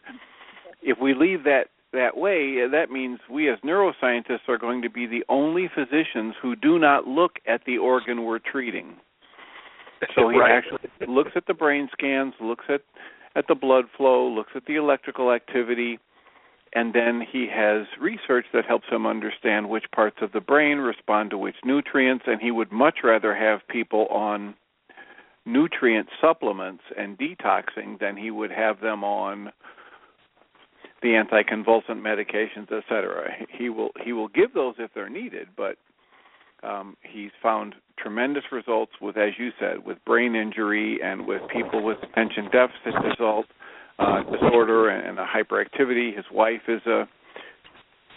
[0.82, 5.08] if we leave that that way, that means we as neuroscientists are going to be
[5.08, 8.96] the only physicians who do not look at the organ we're treating.
[10.16, 10.52] So he right.
[10.52, 12.82] actually looks at the brain scans, looks at
[13.36, 16.00] at the blood flow, looks at the electrical activity,
[16.74, 21.30] and then he has research that helps him understand which parts of the brain respond
[21.32, 24.56] to which nutrients and he would much rather have people on
[25.46, 29.52] nutrient supplements and detoxing than he would have them on
[31.06, 35.78] the anticonvulsant medications etc he will he will give those if they're needed but
[36.64, 41.84] um, he's found tremendous results with as you said with brain injury and with people
[41.84, 43.46] with attention deficit result
[44.00, 46.16] uh, disorder and, a hyperactivity.
[46.16, 47.08] His wife is a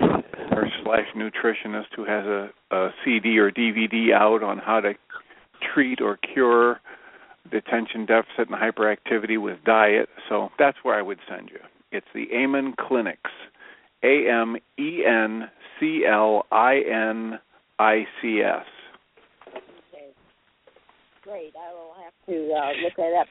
[0.00, 4.94] nurse slash nutritionist who has a, a CD or DVD out on how to
[5.74, 6.80] treat or cure
[7.52, 10.08] attention deficit and hyperactivity with diet.
[10.28, 11.60] So that's where I would send you.
[11.92, 13.30] It's the Amen Clinics.
[14.04, 15.48] A M E N
[15.78, 17.38] C L I N
[17.78, 18.64] I C S.
[19.48, 20.08] Okay.
[21.22, 21.52] Great.
[21.56, 23.26] I will have to uh, look that up.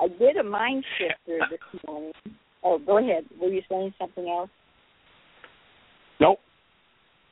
[0.00, 2.12] I did a mind shifter this morning.
[2.64, 3.24] Oh, go ahead.
[3.40, 4.50] Were you saying something else?
[6.20, 6.40] Nope.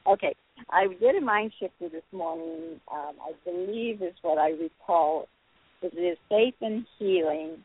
[0.06, 0.34] Okay.
[0.70, 2.80] I did a mind shifter this morning.
[2.92, 5.28] Um, I believe is what I recall.
[5.82, 7.56] Is it is safe and healing,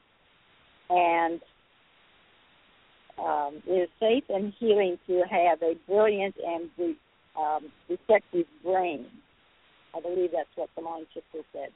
[0.90, 1.40] and
[3.24, 6.70] um, it is safe and healing to have a brilliant and
[7.38, 9.06] um, receptive brain.
[9.96, 11.70] I believe that's what the mind shifter said.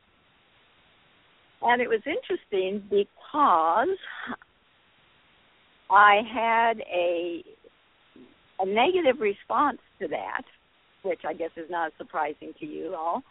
[1.63, 3.97] And it was interesting because
[5.89, 7.43] I had a
[8.60, 10.43] a negative response to that,
[11.04, 13.23] which I guess is not surprising to you all.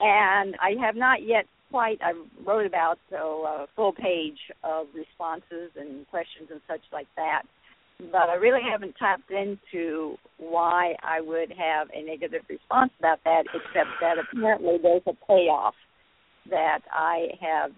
[0.00, 1.98] And I have not yet quite.
[2.02, 2.12] I
[2.46, 7.42] wrote about so a full page of responses and questions and such like that,
[8.12, 13.46] but I really haven't tapped into why I would have a negative response about that,
[13.52, 15.74] except that apparently there's a payoff
[16.48, 17.72] that I have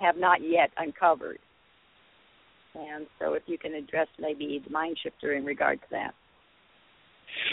[0.00, 1.40] have not yet uncovered.
[2.74, 6.14] And so, if you can address maybe the mind shifter in regard to that.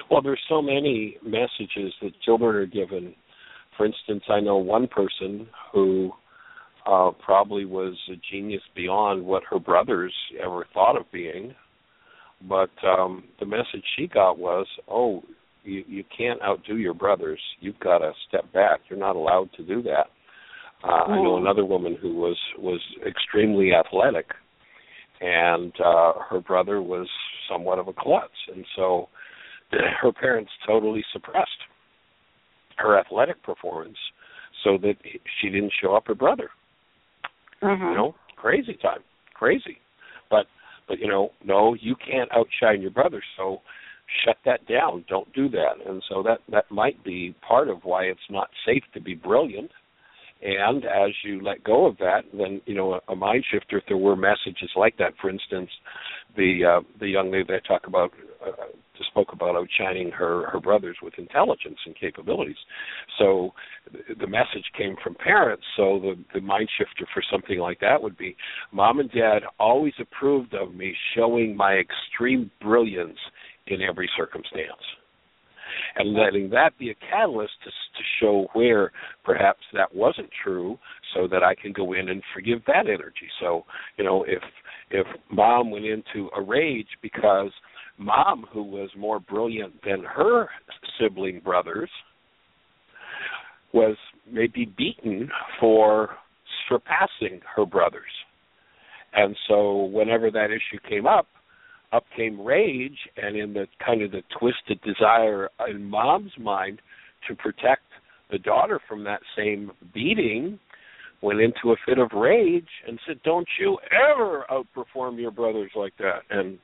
[0.10, 3.16] Well, there's so many messages that children are given.
[3.82, 6.12] For instance, I know one person who
[6.86, 11.56] uh, probably was a genius beyond what her brothers ever thought of being.
[12.48, 15.24] But um, the message she got was, "Oh,
[15.64, 17.40] you you can't outdo your brothers.
[17.60, 18.82] You've got to step back.
[18.88, 20.12] You're not allowed to do that.
[20.84, 24.28] Uh, I know another woman who was was extremely athletic,
[25.22, 27.08] and uh, her brother was
[27.50, 29.10] somewhat of a klutz, and so
[30.04, 31.50] her parents totally suppressed
[32.78, 33.98] her athletic performance
[34.64, 34.96] so that
[35.40, 36.50] she didn't show up her brother.
[37.62, 37.84] Mm-hmm.
[37.84, 39.02] You know, crazy time,
[39.34, 39.78] crazy.
[40.30, 40.46] But
[40.88, 43.62] but you know, no, you can't outshine your brother, so
[44.26, 45.06] shut that down.
[45.08, 45.86] Don't do that.
[45.88, 49.72] And so that that might be part of why it's not safe to be brilliant.
[50.42, 53.78] And as you let go of that, then you know a, a mind shifter.
[53.78, 55.70] If there were messages like that, for instance,
[56.36, 58.12] the uh, the young lady that I talk about
[58.46, 58.52] uh,
[59.10, 62.56] spoke about outshining her her brothers with intelligence and capabilities.
[63.20, 63.54] So
[63.92, 65.64] the message came from parents.
[65.78, 68.36] So the the mind shifter for something like that would be,
[68.72, 73.18] mom and dad always approved of me showing my extreme brilliance
[73.68, 74.82] in every circumstance.
[75.96, 78.92] And letting that be a catalyst to, to show where
[79.24, 80.78] perhaps that wasn't true,
[81.14, 83.28] so that I can go in and forgive that energy.
[83.40, 83.66] So,
[83.98, 84.42] you know, if
[84.90, 87.52] if mom went into a rage because
[87.98, 90.50] mom, who was more brilliant than her
[91.00, 91.90] sibling brothers,
[93.74, 93.96] was
[94.30, 95.30] maybe beaten
[95.60, 96.10] for
[96.68, 98.04] surpassing her brothers.
[99.14, 101.28] And so whenever that issue came up,
[101.92, 106.82] up came rage and in the kind of the twisted desire in mom's mind
[107.28, 107.84] to protect
[108.32, 110.60] the daughter from that same beating
[111.22, 115.94] went into a fit of rage and said don't you ever outperform your brothers like
[115.98, 116.22] that.
[116.30, 116.58] And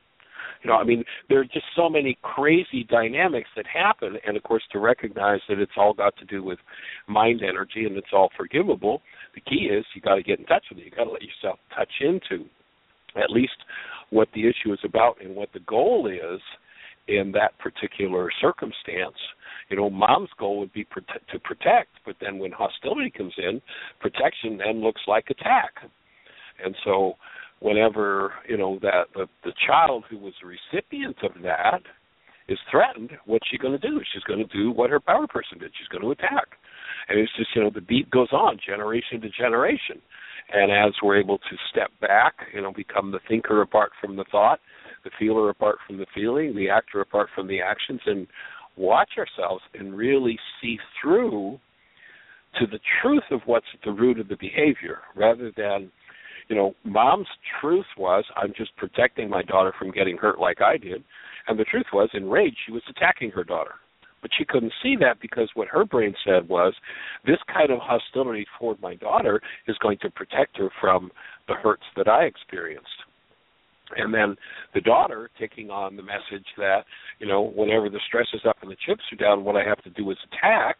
[0.62, 4.16] you know i mean there are just so many crazy dynamics that happen.
[4.26, 6.58] And of course to recognize that it's all got to do with
[7.06, 9.02] mind energy and it's all forgivable
[9.34, 10.86] the key is you got to get in touch with it.
[10.86, 12.46] You got to let yourself touch into
[13.16, 13.56] at least
[14.10, 16.40] what the issue is about and what the goal is
[17.08, 19.16] in that particular circumstance.
[19.70, 23.60] You know, mom's goal would be prote- to protect, but then when hostility comes in,
[24.00, 25.72] protection then looks like attack.
[26.64, 27.14] And so,
[27.60, 31.82] whenever you know that the the child who was the recipient of that
[32.48, 34.00] is threatened, what's she going to do?
[34.12, 35.70] She's going to do what her power person did.
[35.78, 36.48] She's going to attack.
[37.08, 40.00] And it's just you know the beat goes on generation to generation.
[40.50, 44.24] And as we're able to step back, you know, become the thinker apart from the
[44.30, 44.60] thought,
[45.04, 48.26] the feeler apart from the feeling, the actor apart from the actions, and
[48.76, 51.58] watch ourselves and really see through
[52.58, 55.90] to the truth of what's at the root of the behavior rather than
[56.48, 57.28] you know, mom's
[57.60, 61.04] truth was, I'm just protecting my daughter from getting hurt like I did.
[61.46, 63.74] And the truth was, in rage, she was attacking her daughter.
[64.20, 66.74] But she couldn't see that because what her brain said was,
[67.24, 71.10] this kind of hostility toward my daughter is going to protect her from
[71.46, 72.88] the hurts that I experienced.
[73.96, 74.36] And then
[74.74, 76.80] the daughter taking on the message that,
[77.20, 79.82] you know, whenever the stress is up and the chips are down, what I have
[79.84, 80.78] to do is attack.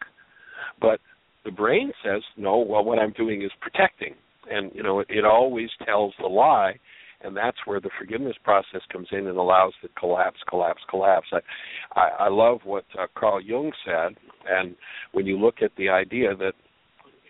[0.79, 0.99] But
[1.45, 4.13] the brain says, no, well, what I'm doing is protecting.
[4.51, 6.73] And, you know, it, it always tells the lie.
[7.21, 11.27] And that's where the forgiveness process comes in and allows the collapse, collapse, collapse.
[11.33, 14.15] I, I, I love what uh, Carl Jung said.
[14.49, 14.75] And
[15.11, 16.53] when you look at the idea that,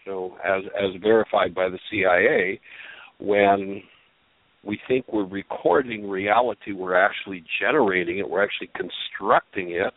[0.06, 2.60] you know, as, as verified by the CIA,
[3.20, 3.82] when
[4.64, 9.94] we think we're recording reality, we're actually generating it, we're actually constructing it.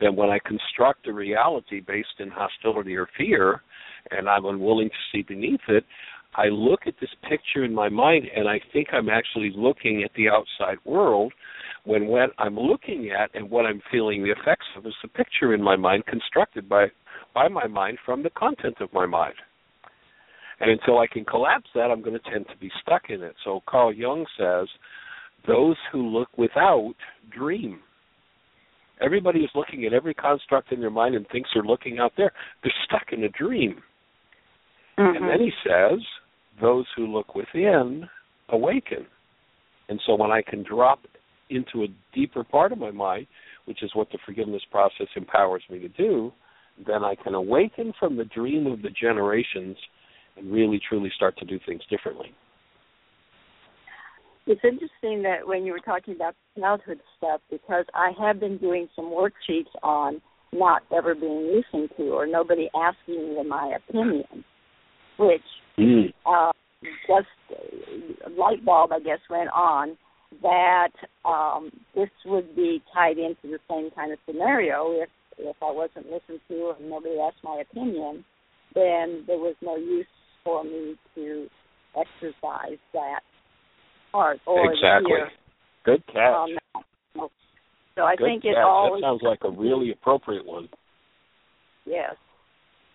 [0.00, 3.62] Then, when I construct a reality based in hostility or fear,
[4.12, 5.84] and I'm unwilling to see beneath it,
[6.36, 10.10] I look at this picture in my mind and I think I'm actually looking at
[10.14, 11.32] the outside world
[11.84, 15.54] when what I'm looking at and what I'm feeling the effects of is the picture
[15.54, 16.86] in my mind constructed by
[17.34, 19.34] by my mind from the content of my mind.
[20.58, 23.34] And until I can collapse that, I'm going to tend to be stuck in it.
[23.44, 24.68] So Carl Jung says,
[25.46, 26.94] those who look without
[27.30, 27.80] dream.
[29.02, 32.32] Everybody is looking at every construct in their mind and thinks they're looking out there.
[32.62, 33.82] They're stuck in a dream.
[34.98, 35.16] Mm-hmm.
[35.16, 36.00] And then he says,
[36.60, 38.08] those who look within
[38.48, 39.06] awaken.
[39.88, 41.00] And so when I can drop
[41.50, 43.26] into a deeper part of my mind,
[43.66, 46.32] which is what the forgiveness process empowers me to do,
[46.86, 49.76] then I can awaken from the dream of the generations
[50.36, 52.32] and really truly start to do things differently.
[54.46, 58.88] It's interesting that when you were talking about childhood stuff, because I have been doing
[58.94, 60.20] some worksheets on
[60.52, 64.44] not ever being listened to or nobody asking me my opinion,
[65.18, 65.42] which
[65.78, 66.12] Mm.
[66.24, 66.52] uh,
[67.06, 67.28] just
[68.26, 69.96] a light bulb, I guess, went on
[70.42, 70.92] that
[71.24, 75.08] um, this would be tied into the same kind of scenario if
[75.38, 78.24] if I wasn't listened to and nobody asked my opinion,
[78.74, 80.06] then there was no use
[80.42, 81.46] for me to
[81.94, 83.20] exercise that
[84.12, 85.10] part or exactly.
[85.10, 85.28] fear
[85.84, 86.14] Good catch.
[86.14, 87.28] that.
[87.94, 88.52] So I Good think catch.
[88.52, 90.68] it always that sounds like a really appropriate one.
[91.84, 92.14] Yes.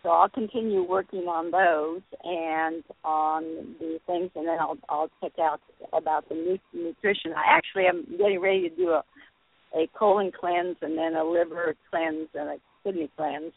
[0.03, 3.43] So I'll continue working on those and on
[3.79, 5.61] the things, and then I'll I'll check out
[5.93, 7.33] about the nu- nutrition.
[7.33, 9.03] I actually am getting ready to do a
[9.75, 13.53] a colon cleanse and then a liver cleanse and a kidney cleanse.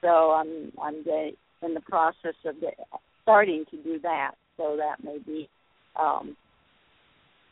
[0.00, 2.74] So I'm I'm getting, in the process of get,
[3.22, 4.32] starting to do that.
[4.56, 5.48] So that may be
[5.98, 6.36] um,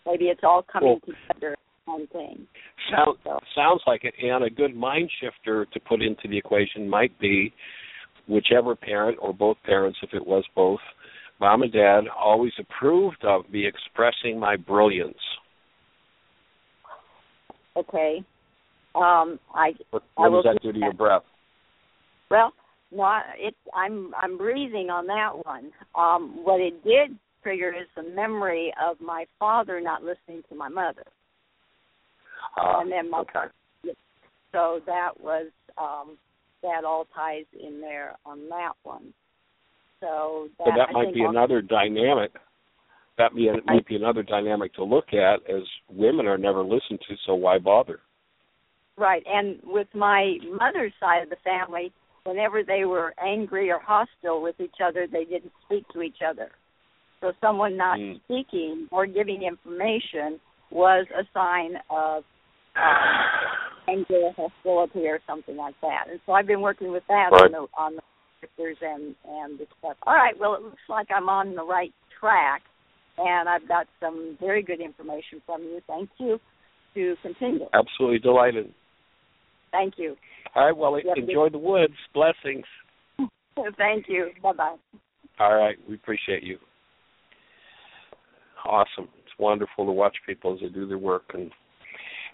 [0.05, 2.47] maybe it's all coming together one thing.
[2.91, 3.19] Sound,
[3.55, 7.53] sounds like it, and a good mind shifter to put into the equation might be
[8.29, 10.81] whichever parent or both parents, if it was both,
[11.41, 15.17] mom and dad always approved of me expressing my brilliance.
[17.77, 18.25] Okay.
[18.95, 21.23] Um, I What, I what will does that do to your breath?
[22.31, 22.53] Well,
[22.91, 23.55] no, I- it.
[23.75, 25.71] I'm I'm breathing on that one.
[25.95, 30.69] Um, what it did trigger is the memory of my father not listening to my
[30.69, 31.05] mother,
[32.57, 33.95] Uh, and then my okay.
[34.53, 36.17] so that was um,
[36.67, 39.15] that all ties in there on that one.
[40.01, 42.33] So that, So that might be another dynamic.
[43.19, 47.15] That be, might be another dynamic to look at as women are never listened to,
[47.25, 48.01] so why bother?
[48.99, 51.93] Right, and with my mother's side of the family,
[52.25, 56.51] whenever they were angry or hostile with each other, they didn't speak to each other.
[57.21, 58.21] So someone not Mm.
[58.25, 60.41] speaking or giving information
[60.71, 62.25] was a sign of
[63.89, 66.07] anger, hostility, or something like that.
[66.11, 67.45] And so I've been working with that Right.
[67.45, 68.03] on the on the
[68.41, 69.97] pictures and and the stuff.
[70.07, 72.63] All right, well, it looks like I'm on the right track,
[73.19, 75.81] and I've got some very good information from you.
[75.87, 76.41] Thank you.
[76.95, 77.67] To continue.
[77.75, 78.73] Absolutely delighted.
[79.71, 80.17] Thank you.
[80.55, 81.19] All right, well, Yep.
[81.19, 81.95] enjoy the woods.
[82.15, 82.65] Blessings.
[83.77, 84.33] Thank you.
[84.43, 84.77] Bye bye.
[85.39, 86.59] All right, we appreciate you.
[88.65, 89.09] Awesome.
[89.19, 91.53] It's wonderful to watch people as they do their work and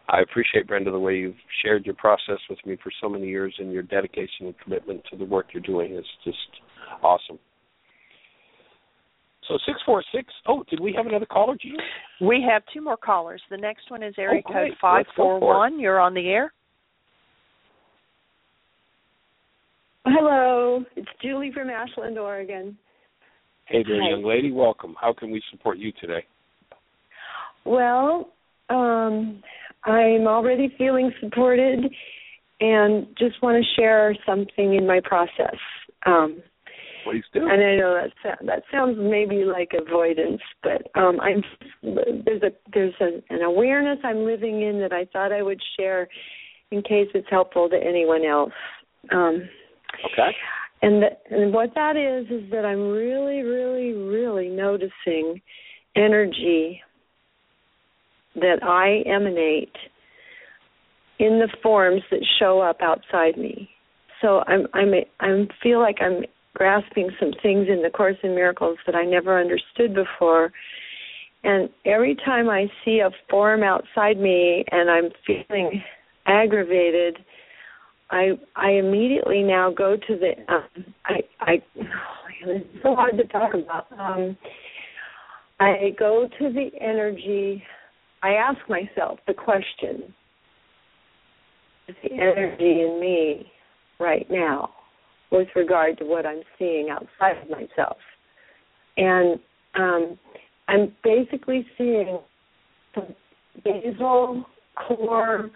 [0.08, 1.34] I appreciate Brenda the way you've
[1.64, 5.16] shared your process with me for so many years and your dedication and commitment to
[5.16, 6.38] the work you're doing is just
[7.02, 7.38] awesome.
[9.48, 10.32] So six four six.
[10.46, 11.76] Oh, did we have another caller, Gene?
[12.20, 13.42] We have two more callers.
[13.50, 14.72] The next one is area Oh, code great.
[14.80, 16.52] five Let's go four for You're on the air.
[20.04, 22.76] Hello, it's Julie from Ashland, Oregon.
[23.66, 24.10] Hey there, Hi.
[24.10, 24.50] young lady.
[24.50, 24.96] Welcome.
[25.00, 26.24] How can we support you today?
[27.64, 28.30] Well,
[28.68, 29.42] um,
[29.84, 31.92] I'm already feeling supported
[32.60, 35.56] and just want to share something in my process.
[36.06, 36.42] Um,
[37.04, 37.40] Please do.
[37.40, 41.42] And I know that that sounds maybe like avoidance, but um, I'm
[41.82, 46.08] there's a there's a, an awareness I'm living in that I thought I would share
[46.70, 48.52] in case it's helpful to anyone else.
[49.10, 49.48] Um,
[50.12, 50.30] Okay.
[50.80, 55.42] and th- and what that is is that I'm really, really, really noticing
[55.96, 56.80] energy
[58.34, 59.74] that I emanate
[61.18, 63.70] in the forms that show up outside me.
[64.20, 66.24] So I'm I'm I'm feel like I'm
[66.54, 70.52] grasping some things in the Course in Miracles that I never understood before.
[71.44, 75.82] And every time I see a form outside me and I'm feeling
[76.26, 77.18] aggravated,
[78.10, 81.86] I I immediately now go to the um, I I oh,
[82.46, 83.86] it's so hard to talk about.
[83.98, 84.36] Um,
[85.58, 87.62] I go to the energy.
[88.22, 90.14] I ask myself the question:
[91.88, 93.52] Is the energy in me
[93.98, 94.70] right now,
[95.30, 97.96] with regard to what I'm seeing outside of myself?
[98.96, 99.38] And
[99.74, 100.18] um,
[100.68, 102.18] I'm basically seeing
[102.94, 103.14] some
[103.64, 104.44] basal
[104.76, 105.50] core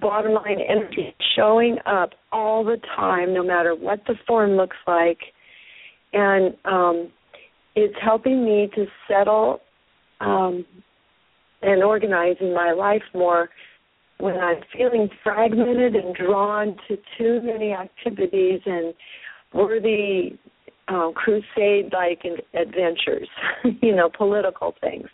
[0.00, 5.18] bottom line energy showing up all the time, no matter what the form looks like.
[6.12, 7.10] And um,
[7.74, 9.60] it's helping me to settle
[10.20, 10.64] um,
[11.66, 13.50] and organizing my life more
[14.18, 18.94] when I'm feeling fragmented and drawn to too many activities and
[19.52, 20.38] worthy
[20.88, 22.22] uh, crusade like
[22.54, 23.28] adventures,
[23.82, 25.08] you know, political things.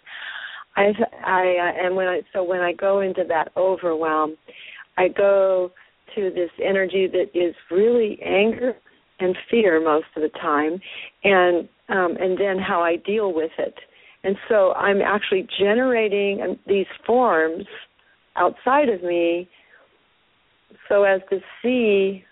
[0.77, 0.93] I,
[1.25, 4.37] I, uh, and when I, so when I go into that overwhelm,
[4.97, 5.73] I go
[6.15, 8.75] to this energy that is really anger
[9.21, 10.81] and fear most of the time,
[11.25, 13.75] and um, and then how I deal with it.
[14.25, 17.67] And so I'm actually generating um, these forms
[18.37, 19.49] outside of me,
[20.89, 22.25] so as to see.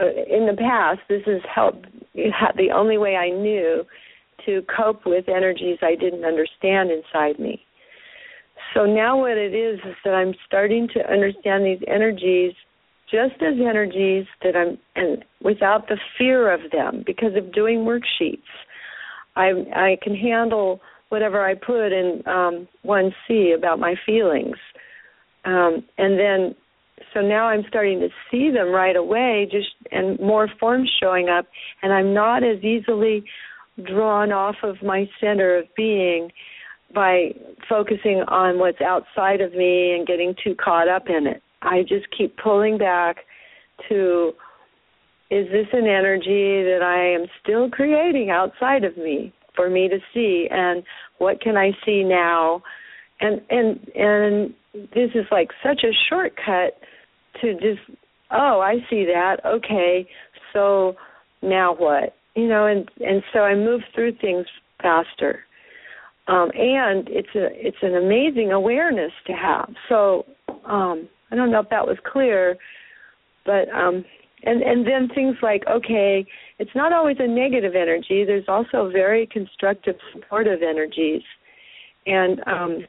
[0.00, 1.86] Uh, in the past, this has helped.
[2.14, 3.84] The only way I knew
[4.46, 7.64] to cope with energies I didn't understand inside me.
[8.74, 12.52] So now what it is is that I'm starting to understand these energies
[13.10, 18.42] just as energies that I'm and without the fear of them because of doing worksheets.
[19.36, 24.56] I I can handle whatever I put in um 1C about my feelings.
[25.44, 26.54] Um and then
[27.14, 31.46] so now I'm starting to see them right away just and more forms showing up
[31.82, 33.24] and I'm not as easily
[33.84, 36.30] drawn off of my center of being
[36.94, 37.34] by
[37.68, 41.42] focusing on what's outside of me and getting too caught up in it.
[41.62, 43.18] I just keep pulling back
[43.88, 44.32] to
[45.30, 49.98] is this an energy that I am still creating outside of me for me to
[50.14, 50.84] see and
[51.18, 52.62] what can I see now?
[53.20, 54.54] And and and
[54.94, 56.78] this is like such a shortcut
[57.42, 57.98] to just
[58.30, 59.38] oh, I see that.
[59.44, 60.08] Okay.
[60.52, 60.94] So
[61.42, 62.14] now what?
[62.36, 64.46] You know, and and so I move through things
[64.80, 65.40] faster
[66.28, 69.70] um, and it's a it's an amazing awareness to have.
[69.88, 70.26] So
[70.66, 72.56] um, I don't know if that was clear,
[73.46, 74.04] but um,
[74.44, 76.26] and and then things like okay,
[76.58, 78.24] it's not always a negative energy.
[78.24, 81.22] There's also very constructive, supportive energies,
[82.06, 82.86] and um,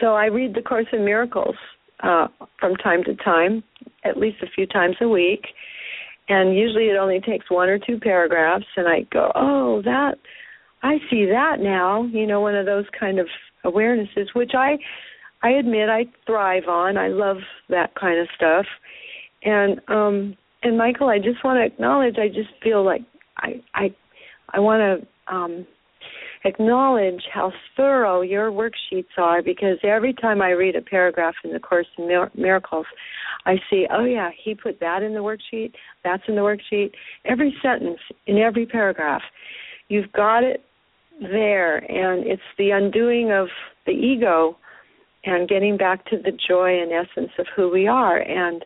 [0.00, 1.56] so I read the Course in Miracles
[2.02, 2.28] uh,
[2.58, 3.62] from time to time,
[4.04, 5.46] at least a few times a week,
[6.28, 10.16] and usually it only takes one or two paragraphs, and I go, oh that
[10.82, 13.28] I see that now, you know, one of those kind of
[13.64, 14.78] awarenesses, which I
[15.42, 16.96] I admit I thrive on.
[16.96, 17.38] I love
[17.68, 18.66] that kind of stuff.
[19.44, 23.02] And um and Michael, I just want to acknowledge I just feel like
[23.38, 23.94] I I
[24.50, 25.66] I want to um
[26.44, 31.60] acknowledge how thorough your worksheets are because every time I read a paragraph in the
[31.60, 32.86] Course in Miracles,
[33.46, 36.92] I see, oh yeah, he put that in the worksheet, that's in the worksheet.
[37.24, 39.22] Every sentence in every paragraph,
[39.88, 40.64] you've got it
[41.20, 43.48] there and it's the undoing of
[43.86, 44.56] the ego
[45.24, 48.64] and getting back to the joy and essence of who we are and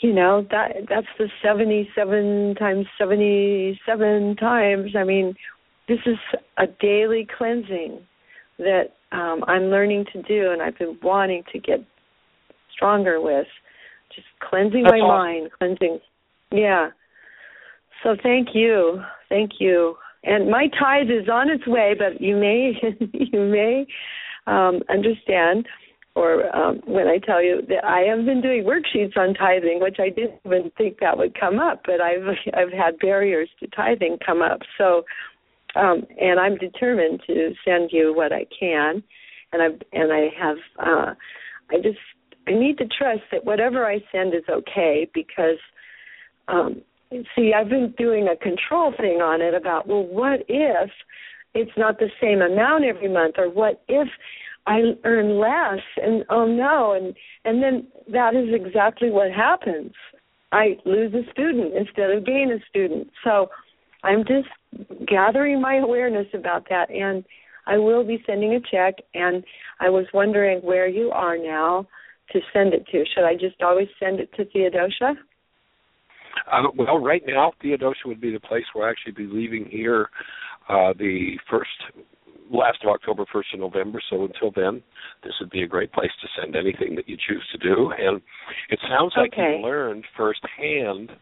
[0.00, 4.92] you know that that's the 77 times 77 times.
[4.96, 5.34] I mean
[5.88, 6.18] this is
[6.58, 8.00] a daily cleansing
[8.58, 11.80] that um i'm learning to do and i've been wanting to get
[12.80, 13.46] stronger with.
[14.14, 15.42] Just cleansing That's my awesome.
[15.42, 16.00] mind cleansing.
[16.50, 16.90] Yeah.
[18.02, 19.02] So thank you.
[19.28, 19.96] Thank you.
[20.24, 22.72] And my tithe is on its way, but you may
[23.12, 23.86] you may
[24.46, 25.66] um, understand,
[26.20, 29.96] or um, when I tell you that I have been doing worksheets on tithing, which
[29.98, 34.18] I didn't even think that would come up, but I've I've had barriers to tithing
[34.24, 34.60] come up.
[34.76, 35.04] So,
[35.76, 39.02] um, and I'm determined to send you what I can,
[39.52, 41.14] and I and I have uh,
[41.70, 41.98] I just
[42.46, 45.58] I need to trust that whatever I send is okay because
[46.48, 46.82] um,
[47.34, 50.90] see, I've been doing a control thing on it about, well, what if
[51.54, 54.08] it's not the same amount every month, or what if
[54.66, 55.82] I earn less?
[55.96, 59.92] And oh no, and and then that is exactly what happens.
[60.52, 63.08] I lose a student instead of gain a student.
[63.24, 63.48] So
[64.02, 64.48] I'm just
[65.06, 67.24] gathering my awareness about that, and
[67.66, 68.94] I will be sending a check.
[69.14, 69.44] And
[69.80, 71.86] I was wondering where you are now
[72.32, 73.04] to send it to.
[73.14, 75.14] Should I just always send it to Theodosia?
[76.50, 80.08] Uh, well, right now, Theodosia would be the place where I actually be leaving here
[80.68, 81.70] uh, the first,
[82.50, 84.00] last of October, first of November.
[84.10, 84.82] So until then,
[85.22, 87.92] this would be a great place to send anything that you choose to do.
[87.92, 88.20] And
[88.68, 89.58] it sounds like Okay.
[89.58, 91.12] you learned firsthand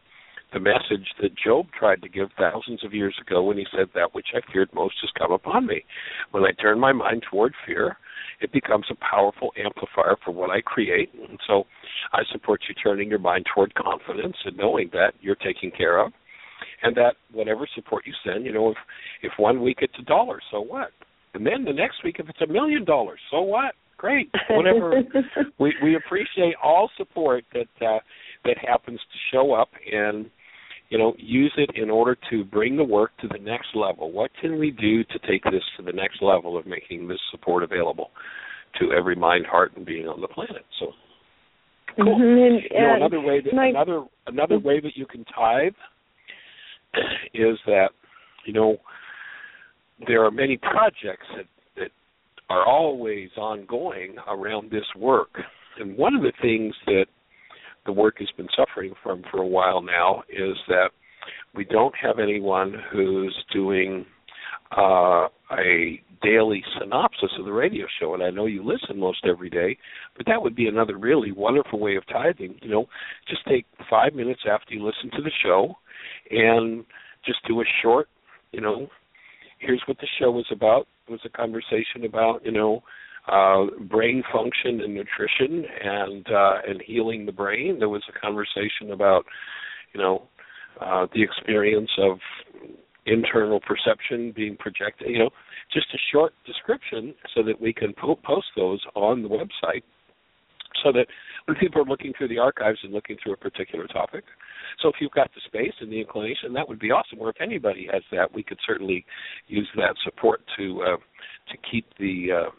[0.52, 4.14] the message that Job tried to give thousands of years ago when he said, That
[4.14, 5.84] which I feared most has come upon me.
[6.30, 7.98] When I turn my mind toward fear,
[8.40, 11.10] it becomes a powerful amplifier for what I create.
[11.12, 11.64] And so
[12.12, 16.12] I support you turning your mind toward confidence and knowing that you're taken care of.
[16.82, 18.76] And that whatever support you send, you know, if
[19.22, 20.90] if one week it's a dollar, so what?
[21.38, 23.76] And then the next week if it's a million dollars, so what?
[23.96, 24.28] Great.
[24.50, 25.02] Whatever.
[25.58, 28.00] We we appreciate all support that uh
[28.44, 30.26] that happens to show up and
[30.88, 34.10] you know use it in order to bring the work to the next level.
[34.10, 37.62] What can we do to take this to the next level of making this support
[37.62, 38.10] available
[38.80, 40.64] to every mind heart and being on the planet?
[40.80, 40.86] So
[41.96, 42.18] cool.
[42.18, 45.74] Mhm, and- you know another way that my- another another way that you can tithe
[47.32, 47.90] is that
[48.44, 48.80] you know
[50.06, 51.46] there are many projects that
[51.76, 51.90] that
[52.50, 55.38] are always ongoing around this work
[55.78, 57.06] and one of the things that
[57.86, 60.90] the work has been suffering from for a while now is that
[61.54, 64.04] we don't have anyone who's doing
[64.76, 68.14] uh, a daily synopsis of the radio show.
[68.14, 69.78] And I know you listen most every day,
[70.16, 72.56] but that would be another really wonderful way of tithing.
[72.60, 72.86] You know,
[73.28, 75.76] just take five minutes after you listen to the show
[76.30, 76.84] and
[77.24, 78.08] just do a short,
[78.52, 78.88] you know,
[79.58, 80.86] here's what the show was about.
[81.08, 82.82] It was a conversation about, you know,
[83.30, 87.78] uh, brain function and nutrition and uh, and healing the brain.
[87.78, 89.24] There was a conversation about,
[89.92, 90.28] you know,
[90.80, 92.18] uh, the experience of
[93.06, 95.08] internal perception being projected.
[95.10, 95.30] You know,
[95.72, 99.82] just a short description so that we can po- post those on the website,
[100.82, 101.06] so that
[101.48, 104.22] when people are looking through the archives and looking through a particular topic.
[104.82, 107.18] So if you've got the space and the inclination, that would be awesome.
[107.18, 109.04] Or if anybody has that, we could certainly
[109.48, 112.50] use that support to uh, to keep the uh,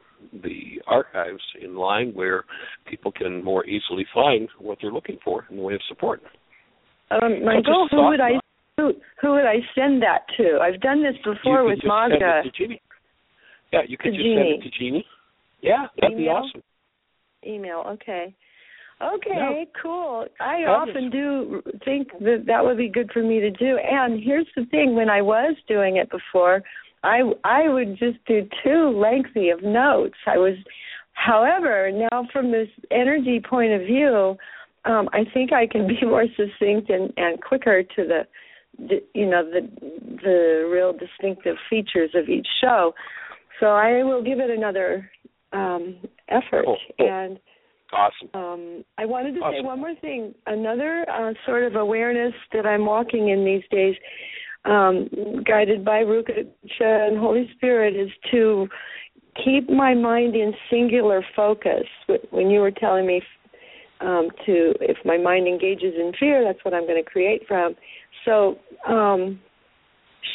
[0.43, 2.43] the archives in line where
[2.87, 6.21] people can more easily find what they're looking for in the way of support.
[7.11, 8.31] Um, Michael, who would I
[8.77, 10.59] who, who would I send that to?
[10.61, 12.41] I've done this before with could just send Magda.
[12.43, 12.81] it to Jeanie.
[13.71, 15.05] Yeah, you could To just send it to Jeanie.
[15.61, 16.63] Yeah, that'd be awesome.
[17.45, 18.33] Email, okay.
[19.01, 19.63] Okay, Yeah.
[19.81, 20.27] cool.
[20.41, 20.89] I Fabulous.
[20.89, 23.77] often do think that that would be good for me to do.
[23.77, 26.61] And here's the thing: when I was doing it before,
[27.03, 30.17] I I would just do too lengthy of notes.
[30.27, 30.55] I was,
[31.13, 34.37] however, now from this energy point of view,
[34.83, 38.27] um, I think I can be more succinct and and quicker to the,
[38.77, 39.61] the you know the
[40.23, 42.93] the real distinctive features of each show.
[43.61, 45.09] So I will give it another
[45.53, 45.95] um,
[46.27, 47.07] effort Cool, cool.
[47.07, 47.39] and.
[47.91, 48.29] Awesome.
[48.33, 50.33] Um, I wanted to say one more thing.
[50.45, 53.95] Another uh, sort of awareness that I'm walking in these days,
[54.65, 55.09] um,
[55.45, 56.45] guided by Ruka
[56.79, 58.67] and Holy Spirit, is to
[59.43, 61.85] keep my mind in singular focus.
[62.29, 63.21] When you were telling me
[64.01, 67.75] um, to, if my mind engages in fear, that's what I'm going to create from.
[68.25, 69.39] So, um,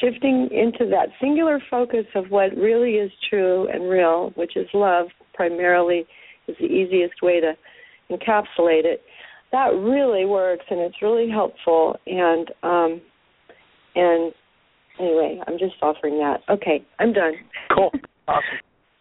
[0.00, 5.06] shifting into that singular focus of what really is true and real, which is love,
[5.34, 6.06] primarily
[6.48, 7.54] is the easiest way to
[8.10, 9.02] encapsulate it.
[9.52, 13.00] That really works and it's really helpful and um
[13.94, 14.32] and
[14.98, 16.40] anyway, I'm just offering that.
[16.50, 17.34] Okay, I'm done.
[17.74, 17.90] Cool.
[18.26, 18.42] Awesome.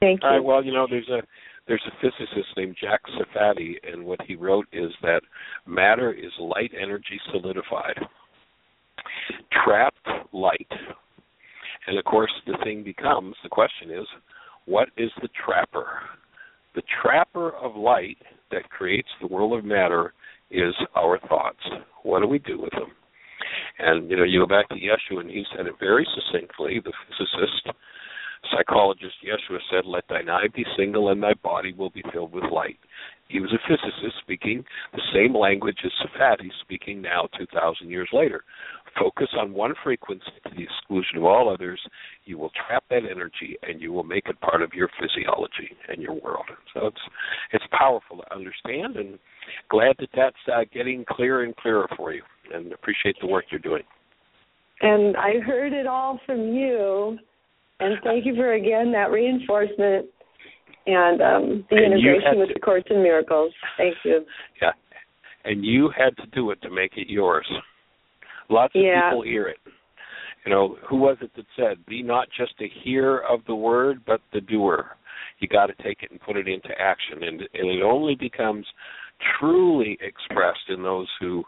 [0.02, 0.28] Thank you.
[0.28, 0.44] Right.
[0.44, 1.22] Well, you know, there's a
[1.66, 5.22] there's a physicist named Jack Sarfatti, and what he wrote is that
[5.66, 7.98] matter is light energy solidified,
[9.64, 10.68] trapped light.
[11.88, 14.06] And of course, the thing becomes the question is,
[14.66, 15.88] what is the trapper?
[16.76, 18.18] The trapper of light
[18.52, 20.14] that creates the world of matter
[20.50, 21.60] is our thoughts.
[22.04, 22.92] What do we do with them?
[23.80, 26.82] And you know, you go back to Yeshua, and he said it very succinctly.
[26.84, 27.76] The physicist
[28.52, 32.44] psychologist Yeshua said, Let thine eye be single and thy body will be filled with
[32.52, 32.78] light.
[33.28, 34.64] He was a physicist speaking
[34.94, 38.44] the same language as Sarfatti speaking now 2,000 years later.
[39.00, 41.80] Focus on one frequency to the exclusion of all others.
[42.26, 46.02] You will trap that energy and you will make it part of your physiology and
[46.02, 46.46] your world.
[46.74, 47.02] So it's
[47.52, 49.20] it's powerful to understand and
[49.70, 52.24] glad that that's uh, getting clearer and clearer for you.
[52.54, 53.84] and appreciate the work you're doing.
[54.82, 57.18] And I heard it all from you.
[57.80, 60.06] And thank you for again that reinforcement
[60.86, 63.54] and um, the And integration with to- the Course in Miracles.
[63.78, 64.26] Thank you.
[64.62, 64.72] Yeah.
[65.46, 67.48] And you had to do it to make it yours.
[68.50, 69.10] Lots of Yeah.
[69.10, 69.58] people hear it.
[70.46, 74.02] You know, who was it that said, be not just a hearer of the word,
[74.06, 74.98] but the doer?
[75.40, 77.24] You got to take it and put it into action.
[77.24, 78.66] And, and it only becomes
[79.40, 81.44] truly expressed in those who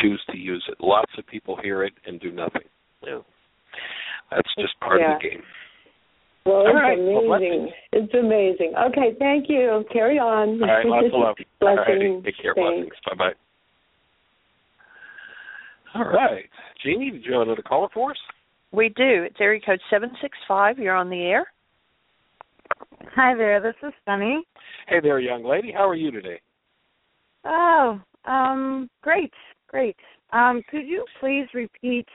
[0.00, 0.78] choose to use it.
[0.80, 2.62] Lots of people hear it and do nothing.
[3.04, 3.24] Know,
[4.30, 5.16] that's just part Yeah.
[5.16, 5.42] of the game.
[6.46, 6.98] Well, it's right.
[6.98, 7.70] Well, amazing.
[7.92, 8.72] it's amazing.
[8.88, 9.84] Okay, thank you.
[9.92, 10.62] Carry on.
[10.62, 11.36] All right, lots of love.
[11.60, 12.24] All right, Blessings.
[12.24, 12.54] take care.
[12.54, 12.88] Thanks.
[12.88, 12.94] Blessings.
[13.06, 13.49] Bye bye.
[15.94, 16.44] All right,
[16.84, 18.16] Jeanie, did you have another caller for us?
[18.72, 19.24] We do.
[19.24, 20.78] It's area code 765.
[20.78, 21.46] You're on the air.
[23.16, 24.42] Hi there, this is Sunny.
[24.88, 25.72] Hey there, young lady.
[25.72, 26.40] How are you today?
[27.44, 29.32] Oh, um, great,
[29.66, 29.96] great.
[30.32, 32.06] Um, could you please repeat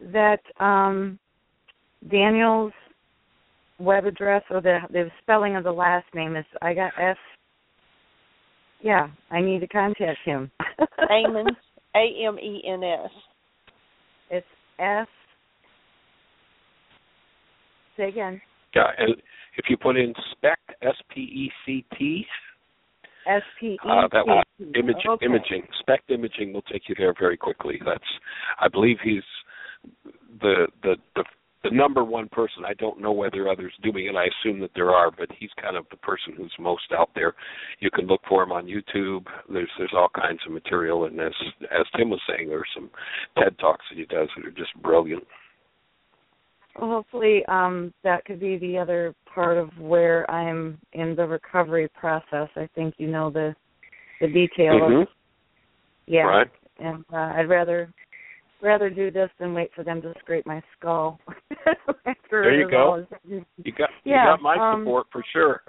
[0.00, 1.18] that um,
[2.10, 2.72] Daniel's
[3.78, 6.44] web address or the the spelling of the last name is?
[6.60, 7.16] I got S.
[8.82, 10.50] Yeah, I need to contact him.
[11.08, 11.56] Amens,
[11.94, 13.10] A M E N S.
[14.30, 14.46] It's
[14.78, 15.06] S.
[17.96, 18.40] Say again.
[18.74, 19.14] Yeah, and
[19.56, 22.26] if you put in SPECT, S P E C T.
[23.26, 23.88] S P E C T.
[23.88, 24.42] uh, that will
[24.74, 25.26] image, Okay.
[25.26, 25.62] imaging.
[25.80, 27.80] SPECT imaging will take you there very quickly.
[27.84, 28.02] That's,
[28.58, 29.22] I believe he's
[30.40, 31.24] the the the
[31.64, 32.64] the number one person.
[32.66, 34.08] I don't know whether others doing it.
[34.08, 37.10] And I assume that there are, but he's kind of the person who's most out
[37.14, 37.34] there.
[37.80, 39.26] You can look for him on YouTube.
[39.48, 41.32] There's there's all kinds of material, and as
[41.62, 42.90] as Tim was saying, there's some
[43.38, 45.24] TED talks that he does that are just brilliant.
[46.78, 51.88] Well, hopefully um that could be the other part of where I'm in the recovery
[51.88, 52.48] process.
[52.56, 53.54] I think you know the
[54.20, 55.02] the detail Mhm.
[55.02, 55.08] of
[56.06, 56.22] yeah.
[56.22, 56.50] Right.
[56.78, 57.92] And uh, I'd rather
[58.62, 61.20] rather do this than wait for them to scrape my skull.
[62.30, 63.06] There you go.
[63.28, 63.44] You
[63.76, 65.60] got Yeah, you got my um, support for sure.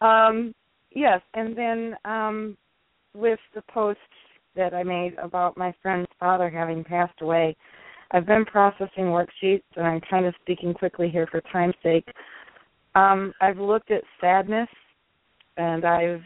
[0.00, 0.54] um
[0.90, 2.56] yes, and then um
[3.14, 3.98] with the post
[4.56, 7.54] that I made about my friend's father having passed away,
[8.12, 12.08] I've been processing worksheets and I'm kind of speaking quickly here for time's sake.
[12.94, 14.68] Um I've looked at sadness
[15.58, 16.24] and I've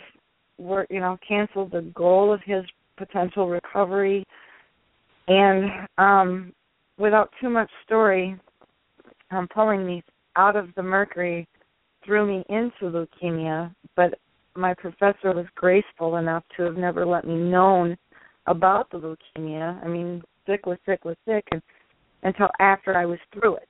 [0.58, 2.64] you know, canceled the goal of his
[2.96, 4.24] potential recovery
[5.28, 6.52] and um
[6.98, 8.38] without too much story,
[9.30, 10.02] um pulling me
[10.36, 11.46] out of the mercury
[12.04, 14.14] threw me into leukemia, but
[14.54, 17.96] my professor was graceful enough to have never let me known
[18.46, 19.82] about the leukemia.
[19.84, 21.62] I mean, sick was sick was sick and
[22.22, 23.68] until after I was through it.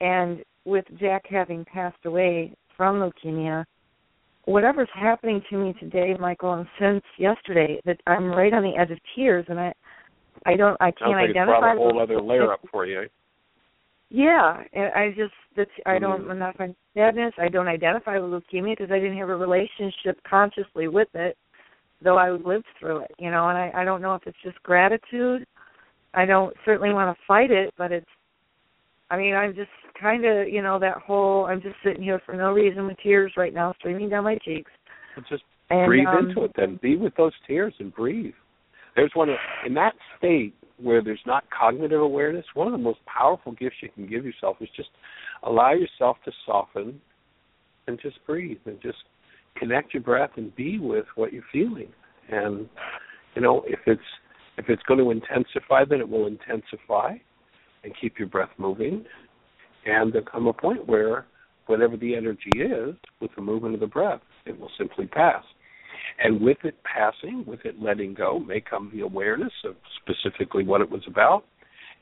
[0.00, 3.64] And with Jack having passed away from leukemia,
[4.44, 8.90] whatever's happening to me today, Michael, and since yesterday, that I'm right on the edge
[8.90, 9.72] of tears and I
[10.46, 13.08] I don't I can't like it's identify brought a whole other layer up for you.
[14.10, 16.56] yeah, and I just that's I don't Mm.
[16.56, 17.34] Find sadness.
[17.38, 21.36] I don't identify with leukemia because I didn't have a relationship consciously with it,
[22.02, 23.12] though I lived through it.
[23.18, 25.46] You know, and I I don't know if it's just gratitude.
[26.14, 28.06] I don't certainly want to fight it, but it's.
[29.10, 29.70] I mean, I'm just
[30.00, 33.32] kind of you know that whole I'm just sitting here for no reason with tears
[33.36, 34.70] right now streaming down my cheeks.
[35.28, 36.78] Just And, breathe um, into it then.
[36.82, 38.34] Be with those tears and breathe.
[38.96, 39.28] There's one
[39.66, 43.88] in that state where there's not cognitive awareness, one of the most powerful gifts you
[43.94, 44.88] can give yourself is just
[45.44, 47.00] allow yourself to soften
[47.86, 48.98] and just breathe and just
[49.56, 51.88] connect your breath and be with what you're feeling.
[52.30, 52.68] And
[53.34, 54.00] you know, if it's
[54.58, 57.14] if it's going to intensify, then it will intensify
[57.84, 59.04] and keep your breath moving.
[59.86, 61.26] And there'll come a point where
[61.66, 65.42] whatever the energy is with the movement of the breath, it will simply pass.
[66.18, 70.80] And with it passing, with it letting go, may come the awareness of specifically what
[70.80, 71.44] it was about,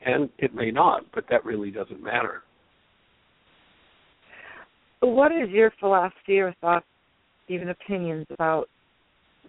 [0.05, 2.43] and it may not, but that really doesn't matter.
[4.99, 6.85] What is your philosophy or thoughts,
[7.47, 8.67] even opinions about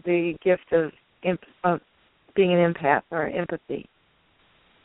[0.04, 0.92] the gift of,
[1.64, 1.80] of
[2.34, 3.86] being an empath or empathy?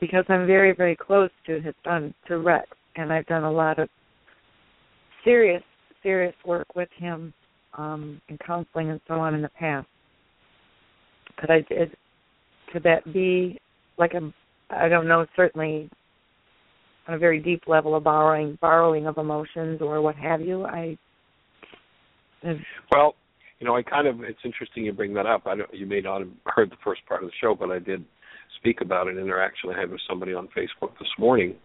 [0.01, 2.67] Because I'm very, very close to his son, to Rex,
[2.97, 3.89] and I've done a lot of
[5.23, 5.63] serious,
[6.03, 7.33] serious work with him
[7.77, 9.87] um, in counseling and so on in the past.
[11.37, 11.61] Could I?
[12.71, 13.59] Could that be
[13.97, 14.33] like a?
[14.69, 15.25] I don't know.
[15.35, 15.89] Certainly,
[17.07, 20.65] on a very deep level of borrowing, borrowing of emotions or what have you.
[20.65, 20.97] I.
[22.91, 23.15] Well,
[23.59, 25.43] you know, I kind of it's interesting you bring that up.
[25.47, 27.79] I don't, you may not have heard the first part of the show, but I
[27.79, 28.03] did
[28.59, 31.55] speak about an interaction I had with somebody on Facebook this morning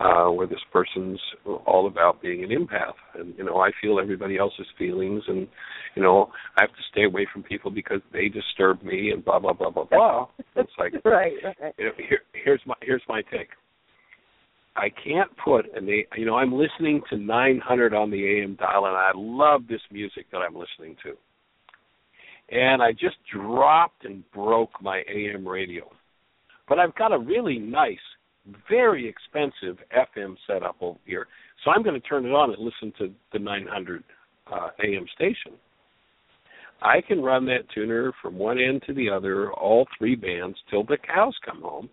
[0.00, 1.20] uh, where this person's
[1.66, 5.48] all about being an empath, and you know I feel everybody else's feelings, and
[5.96, 9.40] you know I have to stay away from people because they disturb me, and blah
[9.40, 10.26] blah blah blah blah.
[10.56, 11.74] It's like right, right.
[11.78, 13.48] You know, here, here's my here's my take.
[14.76, 16.06] I can't put A.
[16.16, 20.26] You know, I'm listening to 900 on the AM dial, and I love this music
[20.30, 21.14] that I'm listening to.
[22.50, 25.90] And I just dropped and broke my AM radio,
[26.68, 27.98] but I've got a really nice
[28.68, 31.26] very expensive FM setup over here.
[31.64, 34.04] So I'm going to turn it on and listen to the 900
[34.52, 35.52] uh, AM station.
[36.80, 40.84] I can run that tuner from one end to the other, all three bands, till
[40.84, 41.88] the cows come home.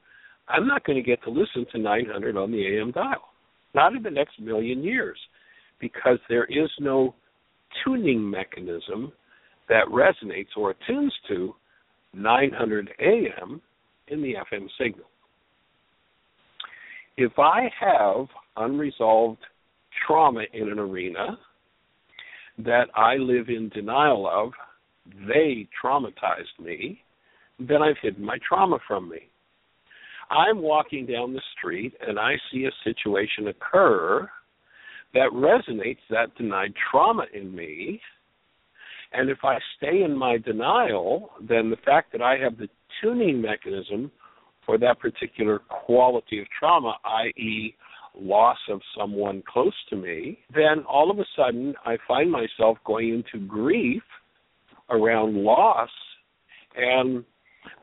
[0.48, 3.30] I'm not going to get to listen to 900 on the AM dial,
[3.74, 5.18] not in the next million years,
[5.80, 7.16] because there is no
[7.84, 9.12] tuning mechanism
[9.70, 11.56] that resonates or attunes to
[12.14, 13.60] 900 AM
[14.10, 15.08] in the FM signal
[17.18, 19.40] if I have unresolved
[20.06, 21.38] trauma in an arena
[22.60, 24.52] that I live in denial of,
[25.28, 27.02] they traumatized me,
[27.60, 29.30] then I've hidden my trauma from me.
[30.30, 34.30] I'm walking down the street and I see a situation occur
[35.14, 38.02] that resonates that denied trauma in me.
[39.14, 42.68] And if I stay in my denial, then the fact that I have the
[43.02, 44.12] tuning mechanism
[44.66, 47.76] for that particular quality of trauma, i.e.,
[48.18, 53.10] loss of someone close to me, then all of a sudden I find myself going
[53.10, 54.04] into grief
[54.90, 55.90] around loss
[56.76, 57.24] and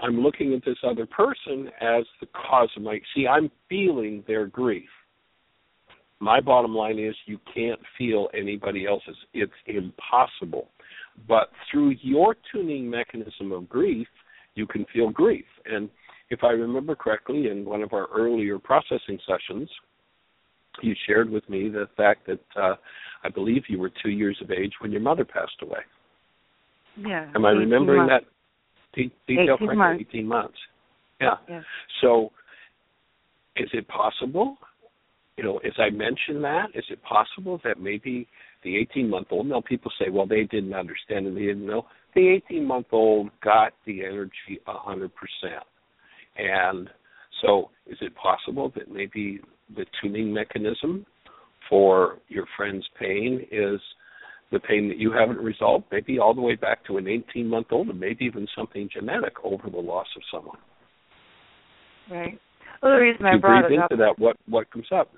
[0.00, 4.46] I'm looking at this other person as the cause of my see I'm feeling their
[4.46, 4.88] grief.
[6.20, 9.16] My bottom line is you can't feel anybody else's.
[9.34, 10.68] It's impossible.
[11.26, 14.06] But through your tuning mechanism of grief,
[14.54, 15.44] you can feel grief.
[15.66, 15.90] And
[16.32, 19.68] if I remember correctly, in one of our earlier processing sessions,
[20.80, 22.76] you shared with me the fact that uh,
[23.22, 25.80] I believe you were two years of age when your mother passed away.
[26.96, 27.30] Yeah.
[27.34, 28.24] Am I remembering months.
[28.94, 29.76] that de- detail 18 correctly?
[29.76, 30.04] months.
[30.08, 30.58] Eighteen months.
[31.20, 31.34] Yeah.
[31.50, 31.60] Yeah.
[32.00, 32.32] So,
[33.56, 34.56] is it possible?
[35.36, 38.26] You know, as I mentioned that, is it possible that maybe
[38.64, 41.84] the 18 month old, now people say, well, they didn't understand and they didn't know.
[42.14, 45.10] The 18 month old got the energy a 100%.
[46.36, 46.88] And
[47.42, 49.40] so, is it possible that maybe
[49.74, 51.06] the tuning mechanism
[51.68, 53.80] for your friend's pain is
[54.50, 57.68] the pain that you haven't resolved, maybe all the way back to an 18 month
[57.70, 60.58] old, and maybe even something genetic over the loss of someone?
[62.10, 62.38] Right.
[62.82, 65.10] Well, the reason I brought it up into that, what what comes up?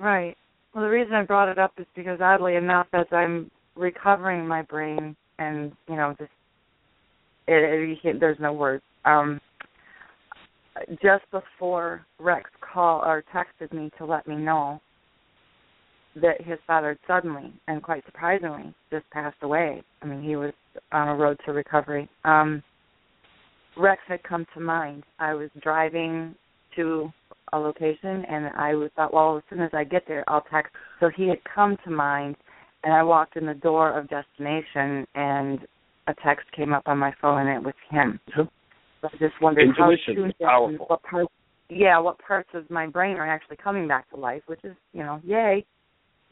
[0.00, 0.36] Right.
[0.74, 4.62] Well, the reason I brought it up is because oddly enough, as I'm recovering my
[4.62, 6.30] brain and you know just
[7.46, 8.82] it, it, there's no words.
[9.04, 9.40] Um,
[11.02, 14.80] just before Rex called or texted me to let me know
[16.16, 19.82] that his father suddenly and quite surprisingly just passed away.
[20.02, 20.52] I mean, he was
[20.92, 22.08] on a road to recovery.
[22.24, 22.62] Um,
[23.76, 25.04] Rex had come to mind.
[25.18, 26.34] I was driving
[26.76, 27.12] to
[27.52, 30.72] a location and I thought, well, as soon as I get there, I'll text.
[31.00, 32.36] So he had come to mind,
[32.84, 35.60] and I walked in the door of destination, and
[36.06, 38.20] a text came up on my phone, and it was him.
[39.00, 40.86] So I just wondered how Intuition tuned in powerful.
[40.88, 41.32] what parts,
[41.68, 45.02] yeah, what parts of my brain are actually coming back to life, which is, you
[45.02, 45.64] know, yay.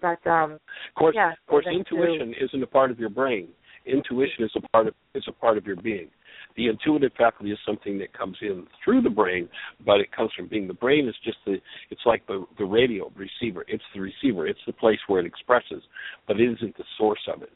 [0.01, 0.61] But um, Of
[0.97, 3.49] course, yeah, of course, so intuition isn't a part of your brain.
[3.87, 6.09] Intuition is a part of is a part of your being.
[6.57, 9.49] The intuitive faculty is something that comes in through the brain,
[9.85, 10.67] but it comes from being.
[10.67, 11.59] The brain is just the.
[11.91, 13.65] It's like the the radio receiver.
[13.69, 14.47] It's the receiver.
[14.47, 15.83] It's the place where it expresses,
[16.27, 17.53] but it isn't the source of it.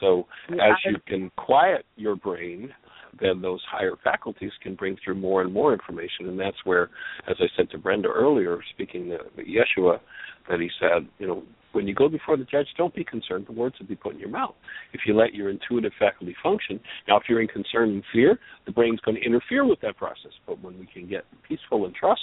[0.00, 2.70] So as you can quiet your brain,
[3.18, 6.90] then those higher faculties can bring through more and more information, and that's where,
[7.28, 9.98] as I said to Brenda earlier, speaking to Yeshua,
[10.48, 11.42] that he said, you know,
[11.72, 13.46] when you go before the judge, don't be concerned.
[13.46, 14.54] The words will be put in your mouth.
[14.92, 18.72] If you let your intuitive faculty function, now if you're in concern and fear, the
[18.72, 20.32] brain's going to interfere with that process.
[20.46, 22.22] But when we can get peaceful and trust,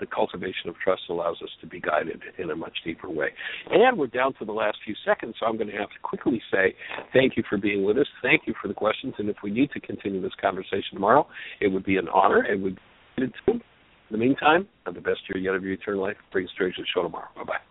[0.00, 3.28] the cultivation of trust allows us to be guided in a much deeper way.
[3.70, 6.40] And we're down to the last few seconds, so I'm going to have to quickly
[6.50, 6.74] say
[7.12, 8.06] thank you for being with us.
[8.22, 9.14] Thank you for the questions.
[9.18, 11.26] And if we need to continue this conversation tomorrow,
[11.60, 12.44] it would be an honor.
[12.44, 12.76] It would
[13.16, 13.24] be.
[14.10, 16.16] In the meantime, have the best year yet of your eternal life.
[16.32, 17.28] Bring us to the show tomorrow.
[17.36, 17.67] Bye bye.